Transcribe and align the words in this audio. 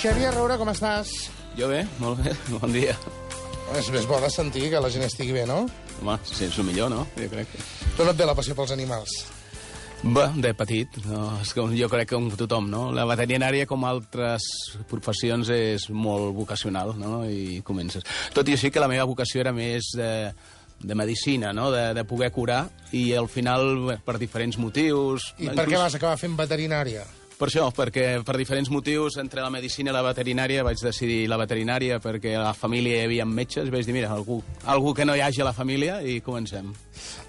Xavier 0.00 0.30
Roura, 0.32 0.54
com 0.56 0.70
estàs? 0.72 1.10
Jo 1.58 1.66
bé, 1.68 1.82
molt 2.00 2.22
bé, 2.24 2.30
bon 2.54 2.72
dia. 2.72 2.94
És 3.76 3.90
més 3.92 4.06
bo 4.08 4.16
de 4.22 4.30
sentir 4.32 4.70
que 4.72 4.80
la 4.80 4.88
gent 4.88 5.04
estigui 5.04 5.34
bé, 5.36 5.42
no? 5.44 5.66
Home, 6.00 6.14
sí, 6.24 6.46
és 6.46 6.56
el 6.56 6.64
millor, 6.64 6.88
no? 6.88 7.02
Jo 7.18 7.28
crec. 7.28 7.52
Tu 7.98 8.06
no 8.06 8.14
et 8.14 8.22
ve 8.22 8.28
la 8.30 8.34
passió 8.38 8.56
pels 8.56 8.72
animals. 8.72 9.18
Bé, 10.00 10.24
de 10.40 10.54
petit, 10.56 10.96
no? 11.04 11.26
és 11.44 11.52
com, 11.52 11.68
jo 11.76 11.90
crec 11.92 12.08
que 12.08 12.16
com 12.16 12.30
tothom, 12.32 12.70
no? 12.72 12.86
La 12.96 13.04
veterinària, 13.12 13.68
com 13.68 13.84
altres 13.84 14.48
professions, 14.88 15.52
és 15.52 15.90
molt 15.92 16.32
vocacional, 16.38 16.94
no? 16.96 17.20
I 17.28 17.60
comences. 17.60 18.08
Tot 18.32 18.48
i 18.48 18.56
així 18.56 18.72
que 18.72 18.80
la 18.80 18.88
meva 18.88 19.04
vocació 19.04 19.44
era 19.44 19.52
més 19.52 19.92
de, 20.00 20.10
de 20.80 20.96
medicina, 20.96 21.52
no? 21.52 21.68
De, 21.76 21.90
de 21.92 22.08
poder 22.08 22.32
curar, 22.32 22.62
i 22.96 23.10
al 23.12 23.28
final, 23.28 23.98
per 24.00 24.16
diferents 24.16 24.56
motius... 24.56 25.34
I 25.36 25.52
per 25.52 25.68
què 25.68 25.76
vas 25.76 26.00
acabar 26.00 26.16
fent 26.16 26.40
veterinària? 26.40 27.04
Per 27.40 27.46
això, 27.48 27.70
perquè 27.72 28.18
per 28.20 28.34
diferents 28.36 28.68
motius, 28.68 29.14
entre 29.22 29.40
la 29.40 29.48
medicina 29.48 29.88
i 29.88 29.94
la 29.96 30.02
veterinària, 30.04 30.60
vaig 30.66 30.82
decidir 30.84 31.22
la 31.30 31.38
veterinària 31.40 31.96
perquè 32.04 32.34
a 32.36 32.42
la 32.42 32.52
família 32.52 32.98
hi 32.98 33.06
havia 33.06 33.24
metges, 33.24 33.64
i 33.64 33.72
vaig 33.72 33.88
dir, 33.88 33.94
mira, 33.96 34.10
algú, 34.12 34.42
algú 34.68 34.92
que 34.92 35.06
no 35.08 35.16
hi 35.16 35.22
hagi 35.24 35.40
a 35.40 35.46
la 35.48 35.54
família, 35.56 36.02
i 36.04 36.18
comencem. 36.20 36.68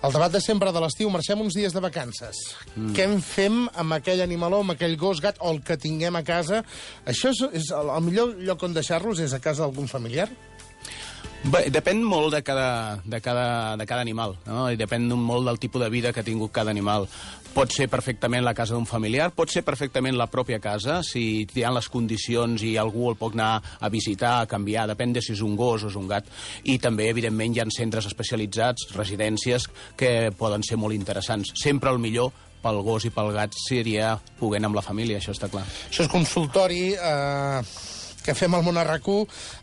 El 0.03 0.11
debat 0.11 0.35
de 0.35 0.41
sempre 0.43 0.73
de 0.75 0.83
l'estiu, 0.83 1.07
marxem 1.13 1.39
uns 1.39 1.55
dies 1.55 1.71
de 1.71 1.79
vacances. 1.79 2.43
Mm. 2.75 2.91
Què 2.97 3.07
en 3.07 3.23
fem 3.23 3.61
amb 3.71 3.95
aquell 4.01 4.19
animaló, 4.25 4.59
amb 4.65 4.75
aquell 4.75 4.97
gos, 4.99 5.23
gat, 5.23 5.39
o 5.39 5.55
el 5.55 5.63
que 5.63 5.79
tinguem 5.79 6.19
a 6.19 6.25
casa? 6.27 6.59
Això 7.07 7.31
és, 7.31 7.45
és 7.61 7.71
el, 7.79 7.95
el 7.95 8.03
millor 8.09 8.35
lloc 8.43 8.67
on 8.67 8.75
deixar-los 8.75 9.23
és 9.23 9.31
a 9.31 9.39
casa 9.39 9.63
d'algun 9.63 9.87
familiar? 9.87 10.27
Bé, 11.41 11.63
depèn 11.73 12.03
molt 12.05 12.35
de 12.35 12.43
cada, 12.45 13.01
de 13.01 13.17
cada, 13.17 13.75
de 13.75 13.85
cada 13.89 14.03
animal, 14.05 14.35
no? 14.45 14.67
i 14.69 14.77
depèn 14.77 15.07
molt 15.17 15.47
del 15.47 15.57
tipus 15.57 15.81
de 15.81 15.87
vida 15.89 16.11
que 16.13 16.21
ha 16.21 16.27
tingut 16.27 16.51
cada 16.53 16.69
animal. 16.69 17.07
Pot 17.55 17.73
ser 17.73 17.87
perfectament 17.89 18.45
la 18.45 18.53
casa 18.53 18.75
d'un 18.75 18.85
familiar, 18.85 19.31
pot 19.33 19.49
ser 19.49 19.63
perfectament 19.65 20.13
la 20.19 20.29
pròpia 20.29 20.59
casa, 20.61 20.99
si 21.01 21.41
hi 21.49 21.63
ha 21.65 21.71
les 21.73 21.89
condicions 21.89 22.61
i 22.61 22.75
algú 22.77 23.09
el 23.09 23.17
pot 23.17 23.33
anar 23.33 23.55
a 23.57 23.89
visitar, 23.89 24.35
a 24.37 24.45
canviar, 24.51 24.85
depèn 24.91 25.15
de 25.17 25.23
si 25.25 25.33
és 25.33 25.41
un 25.41 25.55
gos 25.57 25.81
o 25.81 25.89
és 25.89 25.97
un 25.97 26.05
gat. 26.11 26.29
I 26.69 26.77
també, 26.77 27.09
evidentment, 27.09 27.57
hi 27.57 27.63
ha 27.63 27.65
centres 27.73 28.05
especialitzats, 28.11 28.91
residències, 28.93 29.65
que 29.97 30.29
poden 30.37 30.61
ser 30.61 30.77
molt 30.77 30.93
interessants. 30.93 31.55
Sempre 31.57 31.89
el 31.89 31.97
millor 31.97 32.29
pel 32.61 32.83
gos 32.85 33.09
i 33.09 33.09
pel 33.09 33.33
gat 33.33 33.57
seria 33.57 34.13
anar 34.21 34.69
amb 34.69 34.77
la 34.77 34.85
família, 34.85 35.17
això 35.17 35.33
està 35.33 35.49
clar. 35.49 35.65
Això 35.89 36.05
és 36.05 36.13
consultori... 36.13 36.91
Eh 36.93 37.90
que 38.21 38.35
fem 38.37 38.53
al 38.53 38.65
rac 38.85 39.07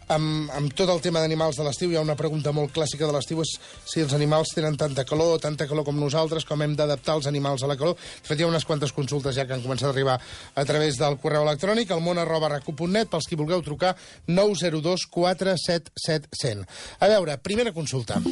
amb, 0.09 0.51
amb 0.51 0.73
tot 0.75 0.89
el 0.91 1.01
tema 1.01 1.21
d'animals 1.21 1.57
de 1.57 1.65
l'estiu. 1.65 1.91
Hi 1.93 1.97
ha 1.97 2.03
una 2.03 2.17
pregunta 2.17 2.53
molt 2.53 2.73
clàssica 2.75 3.07
de 3.07 3.13
l'estiu, 3.13 3.41
és 3.43 3.55
si 3.87 4.01
els 4.01 4.15
animals 4.17 4.55
tenen 4.55 4.77
tanta 4.77 5.05
calor, 5.05 5.39
tanta 5.41 5.67
calor 5.69 5.85
com 5.85 5.99
nosaltres, 5.99 6.45
com 6.45 6.63
hem 6.63 6.75
d'adaptar 6.77 7.19
els 7.19 7.29
animals 7.31 7.63
a 7.63 7.71
la 7.71 7.77
calor. 7.77 7.95
De 7.95 8.29
fet, 8.29 8.39
hi 8.39 8.47
ha 8.47 8.51
unes 8.51 8.65
quantes 8.65 8.93
consultes 8.93 9.37
ja 9.37 9.47
que 9.47 9.55
han 9.55 9.63
començat 9.63 9.91
a 9.91 9.93
arribar 9.93 10.19
a 10.19 10.65
través 10.65 10.99
del 10.99 11.19
correu 11.23 11.45
electrònic, 11.47 11.93
al 11.93 12.03
món 12.03 12.19
arroba 12.19 12.51
rac1.net, 12.57 13.11
pels 13.13 13.29
qui 13.29 13.39
vulgueu 13.39 13.63
trucar 13.63 13.95
902 14.27 15.07
477 15.13 16.33
100. 16.43 16.67
A 17.01 17.13
veure, 17.15 17.39
primera 17.39 17.73
consulta. 17.73 18.23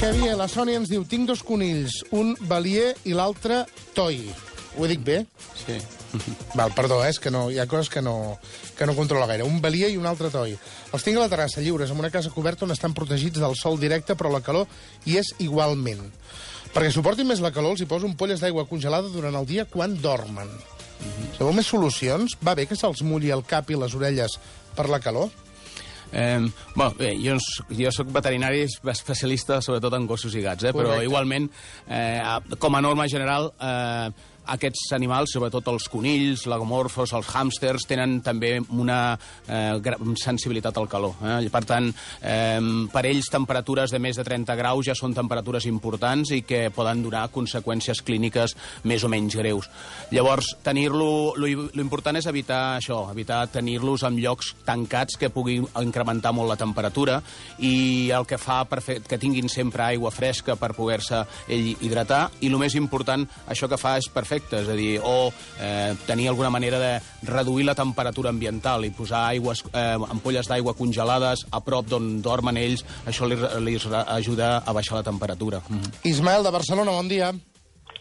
Xavier, 0.00 0.32
la 0.32 0.48
Sònia 0.48 0.80
ens 0.80 0.88
diu, 0.88 1.04
tinc 1.04 1.28
dos 1.28 1.42
conills, 1.44 2.00
un 2.16 2.32
Balier 2.48 2.94
i 3.04 3.12
l'altre 3.16 3.66
Toi. 3.92 4.22
Ho 4.78 4.88
dic 4.88 5.04
bé? 5.04 5.24
Sí. 5.66 5.76
Val, 6.54 6.72
perdó, 6.74 7.00
eh, 7.04 7.10
és 7.10 7.20
que 7.22 7.30
no, 7.30 7.48
hi 7.50 7.58
ha 7.60 7.68
coses 7.70 7.90
que 7.92 8.02
no, 8.02 8.38
que 8.78 8.86
no 8.86 8.96
controla 8.98 9.28
gaire. 9.30 9.46
Un 9.46 9.60
Balier 9.62 9.90
i 9.92 9.98
un 10.00 10.08
altre 10.10 10.30
Toi. 10.30 10.56
Els 10.92 11.06
tinc 11.06 11.18
a 11.18 11.24
la 11.24 11.32
terrassa 11.32 11.62
lliures, 11.64 11.90
en 11.90 12.00
una 12.02 12.10
casa 12.10 12.32
coberta 12.34 12.66
on 12.66 12.74
estan 12.74 12.94
protegits 12.96 13.40
del 13.42 13.56
sol 13.58 13.78
directe, 13.80 14.16
però 14.18 14.32
la 14.32 14.42
calor 14.44 14.66
hi 15.06 15.18
és 15.20 15.34
igualment. 15.38 16.02
Perquè 16.70 16.90
suportin 16.94 17.26
més 17.26 17.42
la 17.42 17.52
calor, 17.54 17.74
els 17.74 17.82
hi 17.82 17.90
poso 17.90 18.10
polles 18.18 18.42
d'aigua 18.42 18.66
congelada 18.70 19.10
durant 19.10 19.34
el 19.34 19.46
dia 19.46 19.66
quan 19.66 19.96
dormen. 20.00 20.48
Mm 20.48 21.10
-hmm. 21.10 21.36
Sabeu 21.38 21.52
més 21.52 21.66
solucions? 21.66 22.36
Va 22.46 22.54
bé 22.54 22.66
que 22.66 22.76
se'ls 22.76 23.02
mulli 23.02 23.30
el 23.30 23.44
cap 23.44 23.70
i 23.70 23.76
les 23.76 23.94
orelles 23.94 24.38
per 24.76 24.88
la 24.88 25.00
calor? 25.00 25.30
Eh, 26.12 26.50
bueno, 26.74 26.94
bé, 26.98 27.16
jo, 27.22 27.36
jo 27.70 27.92
sóc 27.92 28.10
veterinari 28.12 28.64
especialista 28.90 29.60
sobretot 29.62 29.94
en 29.94 30.06
gossos 30.06 30.34
i 30.34 30.42
gats, 30.42 30.64
eh, 30.64 30.72
però 30.72 31.02
igualment, 31.02 31.48
eh, 31.88 32.20
com 32.58 32.74
a 32.74 32.80
norma 32.80 33.06
general, 33.08 33.52
eh, 33.60 34.10
aquests 34.54 34.90
animals, 34.96 35.32
sobretot 35.34 35.68
els 35.72 35.86
conills, 35.90 36.46
lagomorfos, 36.50 37.14
els 37.16 37.30
hàmsters, 37.34 37.86
tenen 37.88 38.18
també 38.24 38.56
una 38.70 39.16
eh, 39.46 39.78
sensibilitat 40.20 40.76
al 40.78 40.88
calor. 40.90 41.16
Eh? 41.22 41.48
Per 41.52 41.62
tant, 41.68 41.90
eh, 42.20 42.58
per 42.92 43.04
ells 43.08 43.30
temperatures 43.32 43.94
de 43.94 44.00
més 44.02 44.18
de 44.18 44.24
30 44.26 44.56
graus 44.58 44.86
ja 44.88 44.96
són 44.98 45.14
temperatures 45.16 45.66
importants 45.70 46.34
i 46.34 46.42
que 46.46 46.68
poden 46.74 47.04
donar 47.04 47.28
conseqüències 47.32 48.02
clíniques 48.06 48.56
més 48.84 49.04
o 49.04 49.12
menys 49.12 49.38
greus. 49.38 49.70
Llavors, 50.10 50.54
tenir-lo... 50.66 51.34
L'important 51.40 52.18
és 52.18 52.26
evitar 52.30 52.76
això, 52.78 53.04
evitar 53.12 53.44
tenir-los 53.52 54.04
en 54.06 54.18
llocs 54.20 54.54
tancats 54.66 55.16
que 55.20 55.30
puguin 55.32 55.66
incrementar 55.80 56.32
molt 56.36 56.50
la 56.50 56.58
temperatura 56.60 57.20
i 57.58 58.10
el 58.14 58.26
que 58.28 58.38
fa 58.40 58.62
per 58.68 58.80
fer 58.84 59.00
que 59.06 59.18
tinguin 59.20 59.48
sempre 59.50 59.84
aigua 59.86 60.12
fresca 60.14 60.56
per 60.60 60.72
poder-se 60.76 61.22
hidratar 61.48 62.22
i 62.40 62.50
el 62.50 62.58
més 62.60 62.76
important, 62.78 63.24
això 63.50 63.68
que 63.70 63.78
fa 63.80 63.96
és 64.00 64.10
perfecte 64.12 64.39
efecte, 64.40 64.62
és 64.62 64.68
a 64.68 64.76
dir, 64.76 65.00
o 65.02 65.32
eh, 65.60 65.94
tenir 66.06 66.28
alguna 66.28 66.50
manera 66.50 66.78
de 66.78 67.00
reduir 67.28 67.64
la 67.66 67.74
temperatura 67.74 68.30
ambiental 68.30 68.84
i 68.84 68.90
posar 68.90 69.28
aigües, 69.28 69.62
eh, 69.72 69.96
ampolles 70.10 70.48
d'aigua 70.48 70.74
congelades 70.74 71.46
a 71.50 71.60
prop 71.60 71.86
d'on 71.86 72.20
dormen 72.22 72.56
ells, 72.56 72.84
això 73.06 73.28
li, 73.28 73.36
li 73.64 73.76
ajuda 74.06 74.62
a 74.64 74.72
baixar 74.72 74.96
la 74.96 75.04
temperatura. 75.04 75.60
Mm 75.68 75.80
-hmm. 75.80 75.92
Ismael, 76.04 76.42
de 76.42 76.50
Barcelona, 76.50 76.90
bon 76.90 77.08
dia. 77.08 77.32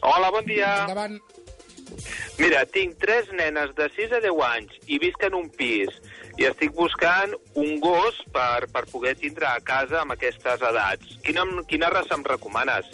Hola, 0.02 0.32
bon 0.32 0.46
dia. 0.46 0.82
Endavant. 0.82 1.20
Mira, 2.38 2.66
tinc 2.66 2.98
tres 3.00 3.26
nenes 3.34 3.76
de 3.76 3.90
6 3.96 4.12
a 4.12 4.20
10 4.20 4.32
anys 4.56 4.72
i 4.88 5.00
visc 5.00 5.24
en 5.24 5.34
un 5.34 5.50
pis 5.50 5.90
i 6.38 6.46
estic 6.46 6.72
buscant 6.72 7.34
un 7.56 7.80
gos 7.80 8.16
per, 8.32 8.68
per 8.72 8.86
poder 8.86 9.16
tindre 9.16 9.46
a 9.46 9.60
casa 9.60 10.02
amb 10.02 10.12
aquestes 10.12 10.62
edats. 10.62 11.18
Quina, 11.24 11.44
quina 11.68 11.90
raça 11.90 12.16
em 12.16 12.24
recomanes? 12.24 12.86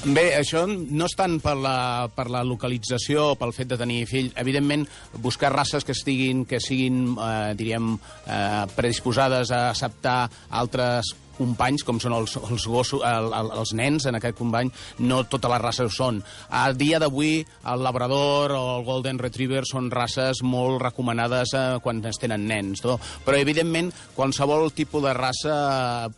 Bé, 0.00 0.30
això 0.32 0.62
no 0.64 1.04
és 1.04 1.12
tant 1.12 1.34
per 1.44 1.52
la, 1.60 2.08
per 2.16 2.24
la 2.32 2.40
localització, 2.40 3.34
pel 3.36 3.52
fet 3.52 3.68
de 3.68 3.76
tenir 3.76 4.06
fill. 4.08 4.30
Evidentment, 4.40 4.86
buscar 5.20 5.50
races 5.52 5.84
que 5.84 5.92
estiguin, 5.92 6.46
que 6.48 6.56
siguin, 6.56 7.02
eh, 7.20 7.52
diríem, 7.58 7.98
eh, 8.24 8.62
predisposades 8.78 9.52
a 9.52 9.66
acceptar 9.74 10.30
altres 10.48 11.12
companys, 11.40 11.84
com 11.86 12.00
són 12.02 12.14
els, 12.18 12.36
els, 12.40 12.66
gossos, 12.68 13.02
el, 13.06 13.30
el, 13.36 13.50
els 13.62 13.72
nens 13.78 14.06
en 14.10 14.18
aquest 14.18 14.36
company, 14.38 14.70
no 15.06 15.22
totes 15.28 15.52
les 15.52 15.62
races 15.62 15.88
ho 15.88 15.94
són. 15.94 16.20
A 16.50 16.66
dia 16.76 17.00
d'avui, 17.00 17.40
el 17.72 17.84
Labrador 17.84 18.54
o 18.56 18.62
el 18.76 18.84
Golden 18.86 19.20
Retriever 19.20 19.64
són 19.68 19.90
races 19.92 20.42
molt 20.46 20.80
recomanades 20.82 21.54
eh, 21.56 21.64
quan 21.82 22.02
es 22.08 22.20
tenen 22.20 22.46
nens, 22.48 22.84
no? 22.84 22.98
però 23.24 23.38
evidentment 23.40 23.90
qualsevol 24.16 24.70
tipus 24.76 25.04
de 25.04 25.14
raça 25.16 25.54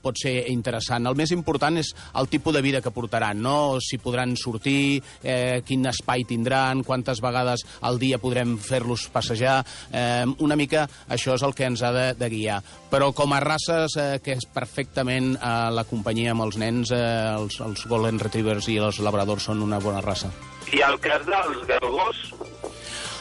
pot 0.03 0.19
ser 0.19 0.35
interessant. 0.53 1.07
El 1.07 1.19
més 1.19 1.33
important 1.35 1.79
és 1.81 1.93
el 2.19 2.31
tipus 2.33 2.57
de 2.57 2.65
vida 2.65 2.83
que 2.83 2.95
portaran, 2.95 3.41
no? 3.43 3.79
si 3.83 4.01
podran 4.03 4.35
sortir, 4.41 5.03
eh, 5.23 5.63
quin 5.67 5.87
espai 5.91 6.27
tindran, 6.29 6.85
quantes 6.87 7.23
vegades 7.23 7.67
al 7.83 8.01
dia 8.03 8.21
podrem 8.23 8.57
fer-los 8.63 9.09
passejar. 9.13 9.61
Eh, 9.93 10.27
una 10.43 10.59
mica 10.59 10.87
això 11.13 11.37
és 11.37 11.47
el 11.47 11.55
que 11.55 11.69
ens 11.69 11.83
ha 11.83 11.93
de, 11.95 12.07
de 12.19 12.31
guiar. 12.33 12.61
Però 12.93 13.13
com 13.17 13.33
a 13.33 13.41
races 13.43 13.97
eh, 14.01 14.09
que 14.25 14.37
és 14.37 14.49
perfectament 14.53 15.12
realment 15.13 15.37
eh, 15.37 15.71
la 15.75 15.85
companyia 15.85 16.33
amb 16.33 16.43
els 16.47 16.57
nens, 16.57 16.91
eh, 16.91 17.37
els, 17.37 17.61
els 17.61 17.87
Golden 17.87 18.19
Retrievers 18.19 18.69
i 18.69 18.79
els 18.79 19.01
Labradors 19.01 19.45
són 19.45 19.63
una 19.63 19.79
bona 19.79 20.01
raça. 20.01 20.31
I 20.73 20.81
el 20.81 20.99
cas 21.01 21.25
dels 21.27 21.67
galgos? 21.69 22.52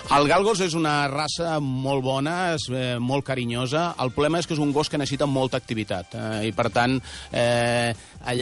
El 0.09 0.27
galgos 0.27 0.59
és 0.65 0.73
una 0.75 1.05
raça 1.07 1.53
molt 1.61 2.01
bona, 2.03 2.33
és 2.55 2.65
eh, 2.73 2.97
molt 2.99 3.23
carinyosa. 3.27 3.91
El 4.01 4.11
problema 4.15 4.41
és 4.41 4.47
que 4.49 4.55
és 4.57 4.61
un 4.61 4.73
gos 4.73 4.89
que 4.89 4.99
necessita 4.99 5.27
molta 5.29 5.59
activitat 5.61 6.15
eh, 6.17 6.49
i, 6.49 6.51
per 6.57 6.67
tant, 6.73 6.97
eh, 7.31 7.93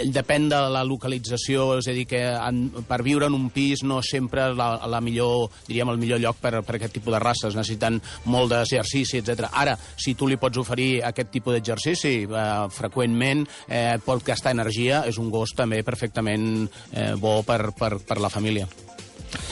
depèn 0.10 0.48
de 0.50 0.60
la 0.74 0.82
localització, 0.88 1.68
és 1.78 1.90
a 1.92 1.96
dir, 1.96 2.08
que 2.10 2.22
en, 2.34 2.64
per 2.90 3.02
viure 3.06 3.30
en 3.30 3.38
un 3.38 3.50
pis 3.54 3.84
no 3.86 4.00
sempre 4.06 4.48
la, 4.58 4.72
la 4.90 5.02
millor, 5.04 5.50
diríem, 5.68 5.94
el 5.94 6.02
millor 6.02 6.24
lloc 6.24 6.40
per, 6.42 6.56
per 6.66 6.80
aquest 6.80 6.98
tipus 6.98 7.14
de 7.14 7.22
races. 7.22 7.58
Necessiten 7.60 8.00
molt 8.32 8.56
d'exercici, 8.56 9.22
etc. 9.22 9.52
Ara, 9.52 9.76
si 10.00 10.16
tu 10.18 10.30
li 10.30 10.40
pots 10.42 10.64
oferir 10.64 11.04
aquest 11.12 11.34
tipus 11.36 11.58
d'exercici 11.58 12.16
eh, 12.24 12.48
freqüentment, 12.74 13.46
eh, 13.68 14.00
pot 14.06 14.24
gastar 14.26 14.56
energia, 14.58 15.04
és 15.10 15.22
un 15.22 15.30
gos 15.34 15.54
també 15.58 15.84
perfectament 15.86 16.66
eh, 16.94 17.14
bo 17.20 17.42
per, 17.46 17.76
per, 17.78 17.98
per 18.02 18.20
la 18.24 18.34
família. 18.34 18.66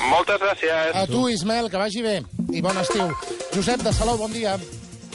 Moltes 0.08 0.40
gràcies. 0.42 0.94
A 0.96 1.06
tu, 1.10 1.28
Ismael, 1.30 1.70
que 1.72 1.82
vagi 1.82 2.04
bé. 2.06 2.20
I 2.54 2.62
bon 2.66 2.78
estiu. 2.82 3.10
Josep 3.56 3.84
de 3.86 3.94
Salou, 3.94 4.18
bon 4.22 4.32
dia. 4.34 4.56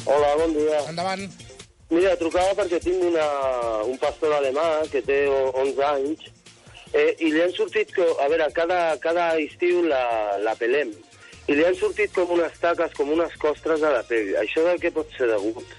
Hola, 0.05 0.35
bon 0.41 0.53
dia. 0.57 0.83
Endavant. 0.91 1.25
Mira, 1.93 2.17
trucava 2.17 2.55
perquè 2.57 2.81
tinc 2.81 3.03
una, 3.05 3.25
un 3.85 3.99
pastor 4.01 4.33
alemà 4.39 4.67
que 4.93 5.03
té 5.05 5.27
11 5.29 5.83
anys 5.91 6.29
eh, 6.97 7.13
i 7.21 7.33
li 7.35 7.43
han 7.45 7.53
sortit, 7.53 7.93
que, 7.93 8.07
a 8.17 8.29
veure, 8.33 8.49
cada, 8.57 8.81
cada 9.03 9.33
estiu 9.41 9.83
la, 9.85 10.05
la 10.41 10.57
pelem 10.57 10.95
i 11.51 11.57
li 11.57 11.65
han 11.67 11.77
sortit 11.77 12.13
com 12.15 12.31
unes 12.37 12.55
taques, 12.63 12.93
com 12.97 13.11
unes 13.13 13.35
costres 13.43 13.83
a 13.83 13.91
la 13.97 14.03
pell. 14.09 14.31
Això 14.41 14.65
de 14.67 14.77
què 14.81 14.93
pot 14.95 15.09
ser 15.17 15.29
degut? 15.33 15.79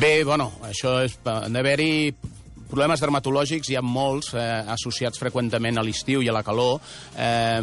Bé, 0.00 0.14
bueno, 0.24 0.48
això 0.64 0.96
és... 1.04 1.18
Han 1.28 1.54
d'haver-hi 1.54 2.14
problemes 2.74 3.02
dermatològics 3.02 3.70
hi 3.70 3.76
ha 3.78 3.82
molts 3.86 4.32
eh, 4.34 4.42
associats 4.74 5.20
freqüentament 5.22 5.78
a 5.78 5.84
l'estiu 5.86 6.24
i 6.24 6.30
a 6.30 6.34
la 6.34 6.42
calor. 6.42 6.80
Eh, 7.14 7.62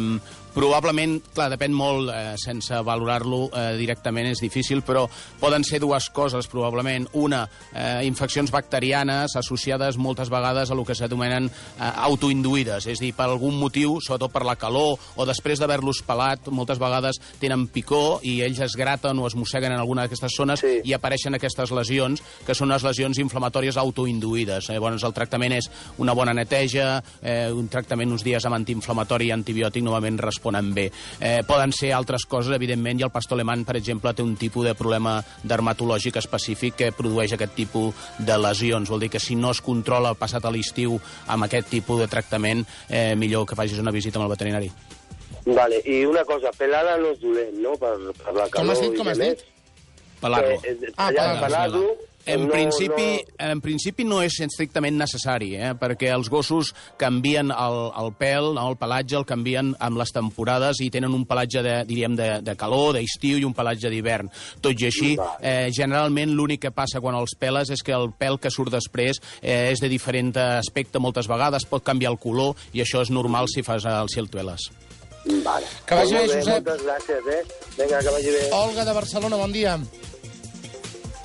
Probablement, 0.52 1.16
clar, 1.32 1.48
depèn 1.54 1.72
molt, 1.72 2.10
eh, 2.12 2.34
sense 2.36 2.76
valorar-lo 2.84 3.46
eh, 3.56 3.76
directament 3.78 4.28
és 4.28 4.40
difícil, 4.42 4.82
però 4.84 5.06
poden 5.40 5.64
ser 5.64 5.80
dues 5.80 6.10
coses, 6.12 6.46
probablement. 6.46 7.08
Una, 7.14 7.48
eh, 7.72 8.02
infeccions 8.04 8.50
bacterianes 8.52 9.36
associades 9.36 9.96
moltes 9.96 10.28
vegades 10.28 10.70
a 10.70 10.74
lo 10.74 10.84
que 10.84 10.94
s'anomenen 10.94 11.46
eh, 11.48 11.90
autoinduïdes, 12.04 12.86
és 12.86 13.00
a 13.00 13.04
dir, 13.04 13.14
per 13.16 13.30
algun 13.30 13.56
motiu, 13.58 13.96
sobretot 14.04 14.32
per 14.32 14.44
la 14.44 14.56
calor, 14.60 14.98
o 15.16 15.26
després 15.26 15.58
d'haver-los 15.58 16.02
pelat, 16.06 16.48
moltes 16.52 16.78
vegades 16.78 17.16
tenen 17.40 17.66
picor 17.72 18.20
i 18.22 18.42
ells 18.44 18.60
es 18.60 18.76
graten 18.76 19.18
o 19.18 19.26
es 19.26 19.36
mosseguen 19.38 19.72
en 19.72 19.80
alguna 19.80 20.02
d'aquestes 20.04 20.36
zones 20.36 20.60
Sí. 20.60 20.80
i 20.84 20.92
apareixen 20.92 21.34
aquestes 21.34 21.70
lesions, 21.72 22.22
que 22.46 22.54
són 22.54 22.68
les 22.68 22.84
lesions 22.84 23.18
inflamatòries 23.18 23.76
autoinduïdes. 23.80 24.68
Eh, 24.68 24.72
Llavors, 24.82 25.04
el 25.04 25.14
tractament 25.14 25.52
és 25.54 25.70
una 25.98 26.12
bona 26.12 26.34
neteja, 26.34 27.02
eh, 27.22 27.50
un 27.52 27.68
tractament 27.68 28.10
uns 28.12 28.24
dies 28.24 28.44
amb 28.44 28.56
antiinflamatori 28.56 29.28
i 29.28 29.32
antibiòtic 29.32 29.82
normalment 29.82 30.18
responen 30.42 30.74
bé. 30.74 30.90
Eh, 31.20 31.42
poden 31.46 31.72
ser 31.72 31.92
altres 31.92 32.26
coses, 32.26 32.54
evidentment, 32.54 32.98
i 33.00 33.04
el 33.04 33.10
pastor 33.10 33.38
alemany, 33.38 33.64
per 33.64 33.76
exemple, 33.76 34.12
té 34.14 34.22
un 34.22 34.34
tipus 34.36 34.66
de 34.66 34.74
problema 34.74 35.22
dermatològic 35.42 36.16
específic 36.18 36.76
que 36.76 36.92
produeix 36.92 37.32
aquest 37.32 37.54
tipus 37.54 37.94
de 38.18 38.38
lesions. 38.38 38.90
Vol 38.90 39.00
dir 39.00 39.10
que 39.10 39.20
si 39.20 39.36
no 39.36 39.52
es 39.52 39.60
controla 39.60 40.14
passat 40.14 40.44
a 40.44 40.50
l'estiu 40.50 40.98
amb 41.28 41.44
aquest 41.44 41.70
tipus 41.70 42.00
de 42.00 42.08
tractament, 42.08 42.66
eh, 42.88 43.14
millor 43.14 43.46
que 43.46 43.56
facis 43.56 43.78
una 43.78 43.92
visita 43.92 44.18
amb 44.18 44.26
el 44.26 44.34
veterinari. 44.34 44.70
Vale, 45.44 45.80
i 45.86 46.04
una 46.06 46.24
cosa, 46.24 46.50
pelada 46.56 46.96
no 46.98 47.12
és 47.12 47.20
dolent, 47.20 47.56
no?, 47.62 47.74
per, 47.76 47.96
per 48.18 48.34
la 48.34 48.46
Com 48.50 48.62
calor 48.62 48.76
has 48.76 48.80
dit, 48.80 48.96
com 48.98 49.08
has 49.08 49.18
dit? 49.18 49.44
Pelar-lo. 50.20 50.58
Eh, 50.62 50.76
eh, 50.86 50.92
Ah, 50.96 51.10
pelar-lo... 51.40 51.86
En, 52.26 52.46
no, 52.46 52.52
principi, 52.52 53.08
No... 53.18 53.50
en 53.50 53.60
principi 53.60 54.04
no 54.06 54.20
és 54.22 54.36
estrictament 54.44 54.94
necessari, 54.98 55.52
eh? 55.56 55.72
perquè 55.78 56.12
els 56.14 56.30
gossos 56.30 56.72
canvien 57.00 57.50
el, 57.50 57.78
el 57.98 58.12
pèl, 58.18 58.52
no? 58.54 58.68
el 58.70 58.78
pelatge, 58.78 59.16
el 59.18 59.26
canvien 59.26 59.72
amb 59.82 59.98
les 59.98 60.14
temporades 60.14 60.80
i 60.84 60.90
tenen 60.94 61.14
un 61.16 61.24
pelatge, 61.26 61.64
de, 61.66 61.74
diríem, 61.88 62.14
de, 62.18 62.28
de 62.46 62.54
calor, 62.58 62.94
d'estiu 62.96 63.40
i 63.40 63.46
un 63.48 63.56
pelatge 63.56 63.90
d'hivern. 63.90 64.30
Tot 64.62 64.78
i 64.78 64.88
així, 64.90 65.16
eh, 65.40 65.70
generalment 65.74 66.34
l'únic 66.36 66.62
que 66.66 66.74
passa 66.74 67.02
quan 67.02 67.18
els 67.18 67.34
peles 67.38 67.72
és 67.74 67.82
que 67.82 67.96
el 67.96 68.12
pèl 68.18 68.38
que 68.38 68.52
surt 68.54 68.72
després 68.74 69.18
eh, 69.40 69.72
és 69.72 69.82
de 69.82 69.90
diferent 69.90 70.32
aspecte 70.38 71.02
moltes 71.02 71.28
vegades, 71.28 71.66
pot 71.66 71.82
canviar 71.84 72.14
el 72.14 72.20
color 72.22 72.54
i 72.72 72.84
això 72.84 73.02
és 73.02 73.10
normal 73.10 73.50
si 73.50 73.66
fas 73.66 73.84
el 73.88 74.08
si 74.12 74.22
el 74.22 74.30
tueles. 74.30 74.70
Vale. 75.44 75.66
Que 75.86 75.94
vagi 75.94 76.16
bé, 76.16 76.24
Josep. 76.26 76.64
Moltes 76.66 76.82
gràcies, 76.86 77.28
eh? 77.30 77.42
Vinga, 77.76 78.00
que 78.02 78.14
vagi 78.16 78.32
bé. 78.34 78.48
Olga 78.58 78.84
de 78.84 78.96
Barcelona, 78.96 79.38
bon 79.38 79.52
dia. 79.54 79.76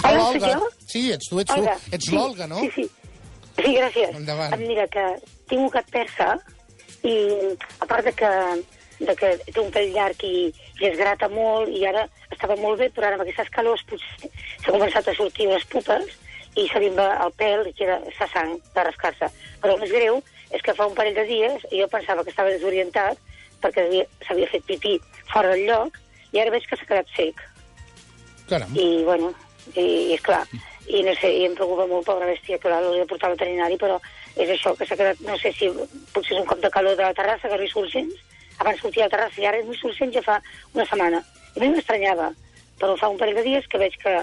Hola, 0.03 0.27
Olga. 0.29 0.39
soc 0.39 0.61
jo? 0.61 0.69
Sí, 0.88 1.11
ets 1.11 1.29
tu, 1.29 1.39
ets 1.41 1.51
Olga. 1.55 1.75
tu. 1.83 1.95
Ets 1.95 2.05
sí, 2.09 2.15
l'Olga, 2.15 2.47
no? 2.47 2.59
Sí, 2.61 2.69
sí. 2.75 2.85
Sí, 3.57 3.73
gràcies. 3.73 4.15
Endavant. 4.15 4.53
Em 4.53 4.67
Mira, 4.67 4.85
que 4.88 5.03
tinc 5.49 5.61
un 5.63 5.69
gat 5.73 5.88
persa 5.91 6.35
i 7.03 7.15
a 7.81 7.85
part 7.89 8.05
de 8.05 8.13
que, 8.13 8.29
de 8.99 9.15
que 9.17 9.31
té 9.47 9.59
un 9.61 9.71
pèl 9.73 9.89
llarg 9.95 10.21
i, 10.27 10.51
i 10.81 10.85
es 10.91 10.97
grata 10.99 11.29
molt 11.29 11.69
i 11.73 11.83
ara 11.89 12.05
estava 12.31 12.55
molt 12.61 12.79
bé, 12.79 12.89
però 12.94 13.07
ara 13.09 13.17
amb 13.17 13.25
aquestes 13.25 13.49
calors 13.55 13.81
potser 13.89 14.29
s'ha 14.63 14.71
començat 14.75 15.07
a 15.09 15.15
sortir 15.17 15.47
les 15.49 15.65
pupes 15.71 16.05
i 16.57 16.67
se 16.69 16.79
li 16.81 16.89
va 16.94 17.09
el 17.25 17.33
pèl 17.38 17.65
i 17.69 17.73
queda, 17.77 17.97
fa 18.17 18.27
sang 18.33 18.55
de 18.75 18.83
rascar-se. 18.85 19.29
Però 19.61 19.73
el 19.75 19.81
més 19.81 19.91
greu 19.94 20.21
és 20.53 20.61
que 20.61 20.73
fa 20.77 20.85
un 20.89 20.95
parell 20.97 21.17
de 21.17 21.25
dies 21.29 21.65
jo 21.73 21.88
pensava 21.91 22.23
que 22.23 22.29
estava 22.33 22.53
desorientat 22.53 23.17
perquè 23.61 23.88
havia- 23.88 24.07
s'havia 24.27 24.47
fet 24.53 24.63
pipí 24.69 24.99
fora 25.33 25.49
del 25.55 25.65
lloc 25.65 25.97
i 26.33 26.39
ara 26.41 26.51
veig 26.53 26.65
que 26.69 26.77
s'ha 26.77 26.85
quedat 26.85 27.09
sec. 27.15 27.41
Caram. 28.49 28.69
I, 28.77 29.03
bueno, 29.03 29.33
i, 29.75 29.84
i 29.84 30.16
és 30.16 30.24
clar, 30.25 30.44
i 30.88 31.04
no 31.04 31.14
sé, 31.19 31.31
i 31.36 31.46
em 31.48 31.56
preocupa 31.58 31.88
molt, 31.90 32.06
pobra 32.08 32.30
bèstia, 32.30 32.60
que 32.62 32.72
l'he 32.72 33.02
de 33.02 33.10
portar 33.10 33.30
al 33.30 33.36
veterinari, 33.36 33.78
però 33.81 34.00
és 34.36 34.50
això, 34.54 34.74
que 34.78 34.88
s'ha 34.88 34.98
quedat, 35.00 35.22
no 35.28 35.38
sé 35.42 35.52
si 35.58 35.69
potser 36.14 36.38
és 36.38 36.42
un 36.42 36.48
cop 36.48 36.64
de 36.64 36.72
calor 36.72 36.96
de 36.96 37.04
la 37.04 37.14
terrassa, 37.18 37.50
que 37.50 37.58
no 37.58 37.68
hi 37.68 38.08
abans 38.58 38.80
sortia 38.81 39.06
a 39.06 39.08
la 39.08 39.14
terrassa 39.14 39.42
i 39.42 39.46
ara 39.46 39.62
no 39.64 39.74
hi 39.74 40.12
ja 40.14 40.24
fa 40.25 40.42
una 40.74 40.86
setmana. 40.86 41.24
I 41.56 41.60
a 41.60 41.64
mi 41.64 41.69
m'estranyava, 41.75 42.31
però 42.80 42.96
fa 42.98 43.10
un 43.10 43.18
parell 43.18 43.36
de 43.36 43.44
dies 43.44 43.68
que 43.68 43.78
veig 43.78 43.98
que 44.02 44.19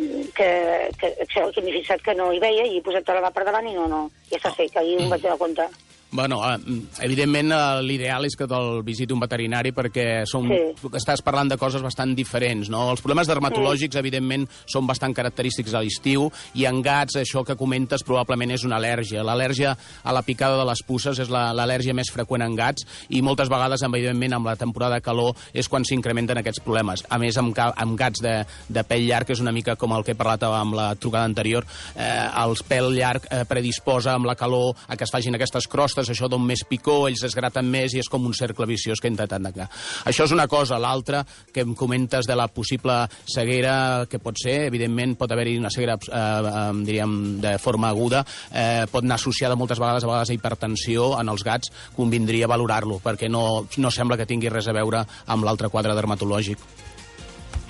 que, 0.00 0.90
que, 0.98 1.08
que, 1.28 1.52
que 1.52 1.62
m'he 1.62 1.72
fixat 1.72 2.02
que 2.02 2.14
no 2.14 2.30
hi 2.32 2.40
veia 2.40 2.64
i 2.64 2.78
he 2.78 2.82
posat 2.84 3.08
la 3.08 3.20
mà 3.24 3.30
per 3.34 3.44
davant 3.44 3.66
i 3.68 3.74
no, 3.74 3.86
no, 3.90 4.02
ja 4.30 4.38
està 4.38 4.52
sec, 4.54 4.76
ahir 4.76 4.96
em 4.96 5.10
vaig 5.10 5.24
donar 5.24 5.38
compte. 5.40 5.66
Bueno, 6.12 6.40
eh, 6.42 6.58
evidentment 7.06 7.52
eh, 7.54 7.82
l'ideal 7.86 8.24
és 8.26 8.34
que 8.34 8.46
te'l 8.50 8.80
visiti 8.82 9.14
un 9.14 9.20
veterinari 9.22 9.70
perquè 9.70 10.24
són, 10.26 10.48
Sí. 10.50 10.88
estàs 10.98 11.22
parlant 11.22 11.48
de 11.52 11.56
coses 11.56 11.82
bastant 11.82 12.16
diferents, 12.18 12.68
no? 12.68 12.90
Els 12.90 13.00
problemes 13.00 13.28
dermatològics, 13.30 13.94
evidentment, 14.00 14.48
són 14.66 14.88
bastant 14.88 15.14
característics 15.14 15.72
a 15.74 15.80
l'estiu 15.84 16.28
i 16.58 16.64
en 16.66 16.80
gats 16.82 17.14
això 17.20 17.44
que 17.46 17.54
comentes 17.54 18.02
probablement 18.02 18.50
és 18.50 18.64
una 18.64 18.78
al·lèrgia. 18.80 19.22
L'al·lèrgia 19.22 19.76
a 20.02 20.12
la 20.12 20.22
picada 20.22 20.58
de 20.58 20.64
les 20.66 20.82
puces 20.82 21.18
és 21.20 21.30
la- 21.30 21.52
l'al·lèrgia 21.54 21.94
més 21.94 22.10
freqüent 22.10 22.42
en 22.42 22.56
gats 22.56 22.84
i 23.08 23.22
moltes 23.22 23.48
vegades, 23.48 23.82
evidentment, 23.82 24.32
amb 24.34 24.46
la 24.46 24.56
temporada 24.56 24.96
de 24.96 25.02
calor 25.02 25.36
és 25.54 25.68
quan 25.68 25.84
s'incrementen 25.84 26.38
aquests 26.38 26.58
problemes. 26.64 27.04
A 27.08 27.18
més, 27.18 27.36
amb, 27.38 27.54
amb 27.56 27.96
gats 27.96 28.20
de, 28.20 28.44
de 28.68 28.82
pell 28.84 29.06
llarg, 29.06 29.26
que 29.26 29.32
és 29.34 29.40
una 29.40 29.52
mica 29.52 29.76
com 29.76 29.92
el 29.92 30.02
que 30.02 30.12
he 30.12 30.18
parlat 30.18 30.42
amb 30.42 30.74
la 30.74 30.94
trucada 30.96 31.24
anterior, 31.24 31.64
eh, 31.94 32.28
el 32.42 32.54
pèl 32.68 32.90
llarg 32.96 33.26
eh, 33.30 33.44
predisposa 33.46 34.14
amb 34.14 34.26
la 34.26 34.34
calor 34.34 34.74
a 34.88 34.96
que 34.96 35.04
es 35.04 35.10
facin 35.12 35.34
aquestes 35.36 35.68
crostes, 35.68 35.99
això 36.08 36.28
don 36.30 36.42
més 36.46 36.64
picor, 36.64 37.08
ells 37.10 37.22
es 37.26 37.34
graten 37.36 37.68
més 37.70 37.92
i 37.94 38.00
és 38.00 38.08
com 38.08 38.24
un 38.26 38.32
cercle 38.34 38.66
viciós 38.66 39.00
que 39.00 39.08
he 39.08 39.12
intentat 39.12 39.42
tancar. 39.42 39.68
Això 40.08 40.24
és 40.24 40.32
una 40.32 40.46
cosa. 40.48 40.78
L'altra, 40.78 41.24
que 41.52 41.60
em 41.60 41.74
comentes 41.74 42.26
de 42.26 42.36
la 42.36 42.48
possible 42.48 43.08
ceguera, 43.26 44.06
que 44.08 44.18
pot 44.18 44.38
ser, 44.40 44.66
evidentment, 44.70 45.16
pot 45.20 45.30
haver-hi 45.32 45.58
una 45.58 45.70
ceguera, 45.70 45.98
eh, 46.00 46.16
eh, 46.16 46.84
diríem, 46.86 47.40
de 47.40 47.58
forma 47.58 47.88
aguda, 47.90 48.24
eh, 48.52 48.86
pot 48.90 49.04
anar 49.04 49.16
associada 49.20 49.56
moltes 49.56 49.78
vegades 49.78 50.04
a 50.04 50.06
vegades 50.06 50.30
a 50.30 50.34
hipertensió 50.34 51.20
en 51.20 51.28
els 51.28 51.44
gats, 51.44 51.72
convindria 51.96 52.48
valorar-lo, 52.50 53.00
perquè 53.04 53.28
no, 53.28 53.66
no 53.76 53.90
sembla 53.90 54.16
que 54.16 54.26
tingui 54.26 54.48
res 54.48 54.68
a 54.68 54.76
veure 54.76 55.04
amb 55.26 55.44
l'altre 55.44 55.68
quadre 55.68 55.94
dermatològic. 55.94 56.58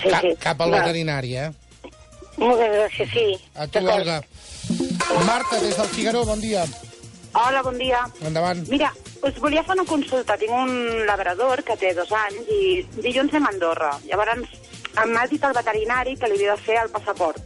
Sí, 0.01 0.09
Cap, 0.09 0.23
sí. 0.23 0.37
cap 0.41 0.61
al 0.61 0.73
Va, 0.73 0.81
veterinari, 0.81 1.35
eh? 1.37 1.51
Moltes 2.41 2.71
gràcies, 2.73 3.11
sí. 3.13 3.27
A 3.55 3.67
tu. 3.67 3.83
Olga. 3.85 4.23
Marta, 5.27 5.59
des 5.61 5.77
del 5.77 5.91
Figaro, 5.93 6.25
bon 6.25 6.41
dia. 6.41 6.65
Hola, 7.33 7.63
bon 7.63 7.79
dia. 7.79 8.03
Endavant. 8.27 8.65
Mira, 8.69 8.91
us 9.23 9.37
volia 9.39 9.63
fer 9.63 9.77
una 9.77 9.87
consulta. 9.87 10.37
Tinc 10.41 10.51
un 10.51 11.07
labrador 11.07 11.63
que 11.63 11.77
té 11.79 11.93
dos 11.95 12.11
anys 12.11 12.51
i 12.51 12.83
dilluns 12.99 13.31
anem 13.35 13.47
a 13.47 13.53
Andorra. 13.55 13.91
Llavors 14.09 14.59
m'ha 15.07 15.27
dit 15.31 15.45
el 15.47 15.55
veterinari 15.55 16.17
que 16.19 16.31
li 16.31 16.41
havia 16.41 16.57
de 16.57 16.65
fer 16.67 16.81
el 16.83 16.91
passaport. 16.91 17.39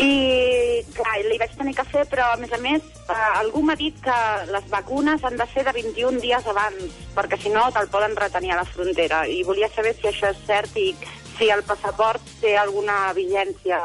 I, 0.00 0.80
clar, 0.94 1.18
li 1.26 1.36
vaig 1.40 1.52
tenir 1.58 1.74
que 1.76 1.84
fer, 1.90 2.06
però, 2.08 2.30
a 2.32 2.38
més 2.40 2.52
a 2.54 2.60
més, 2.62 2.86
eh, 3.02 3.16
algú 3.42 3.60
m'ha 3.66 3.76
dit 3.76 3.98
que 4.00 4.14
les 4.48 4.70
vacunes 4.70 5.24
han 5.24 5.36
de 5.36 5.46
ser 5.52 5.66
de 5.66 5.74
21 5.76 6.22
dies 6.22 6.46
abans, 6.48 6.96
perquè 7.16 7.36
si 7.42 7.52
no 7.52 7.66
te'l 7.74 7.90
poden 7.92 8.16
retenir 8.16 8.54
a 8.54 8.62
la 8.62 8.64
frontera. 8.64 9.26
I 9.28 9.42
volia 9.44 9.68
saber 9.74 9.92
si 9.98 10.08
això 10.08 10.30
és 10.30 10.40
cert 10.46 10.78
i 10.80 10.94
si 11.36 11.50
el 11.50 11.60
passaport 11.68 12.24
té 12.40 12.56
alguna 12.56 13.12
vigència, 13.12 13.82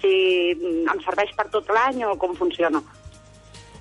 si 0.00 0.16
em 0.56 1.04
serveix 1.04 1.36
per 1.36 1.50
tot 1.52 1.68
l'any 1.68 2.00
o 2.08 2.16
com 2.16 2.32
funciona. 2.38 2.80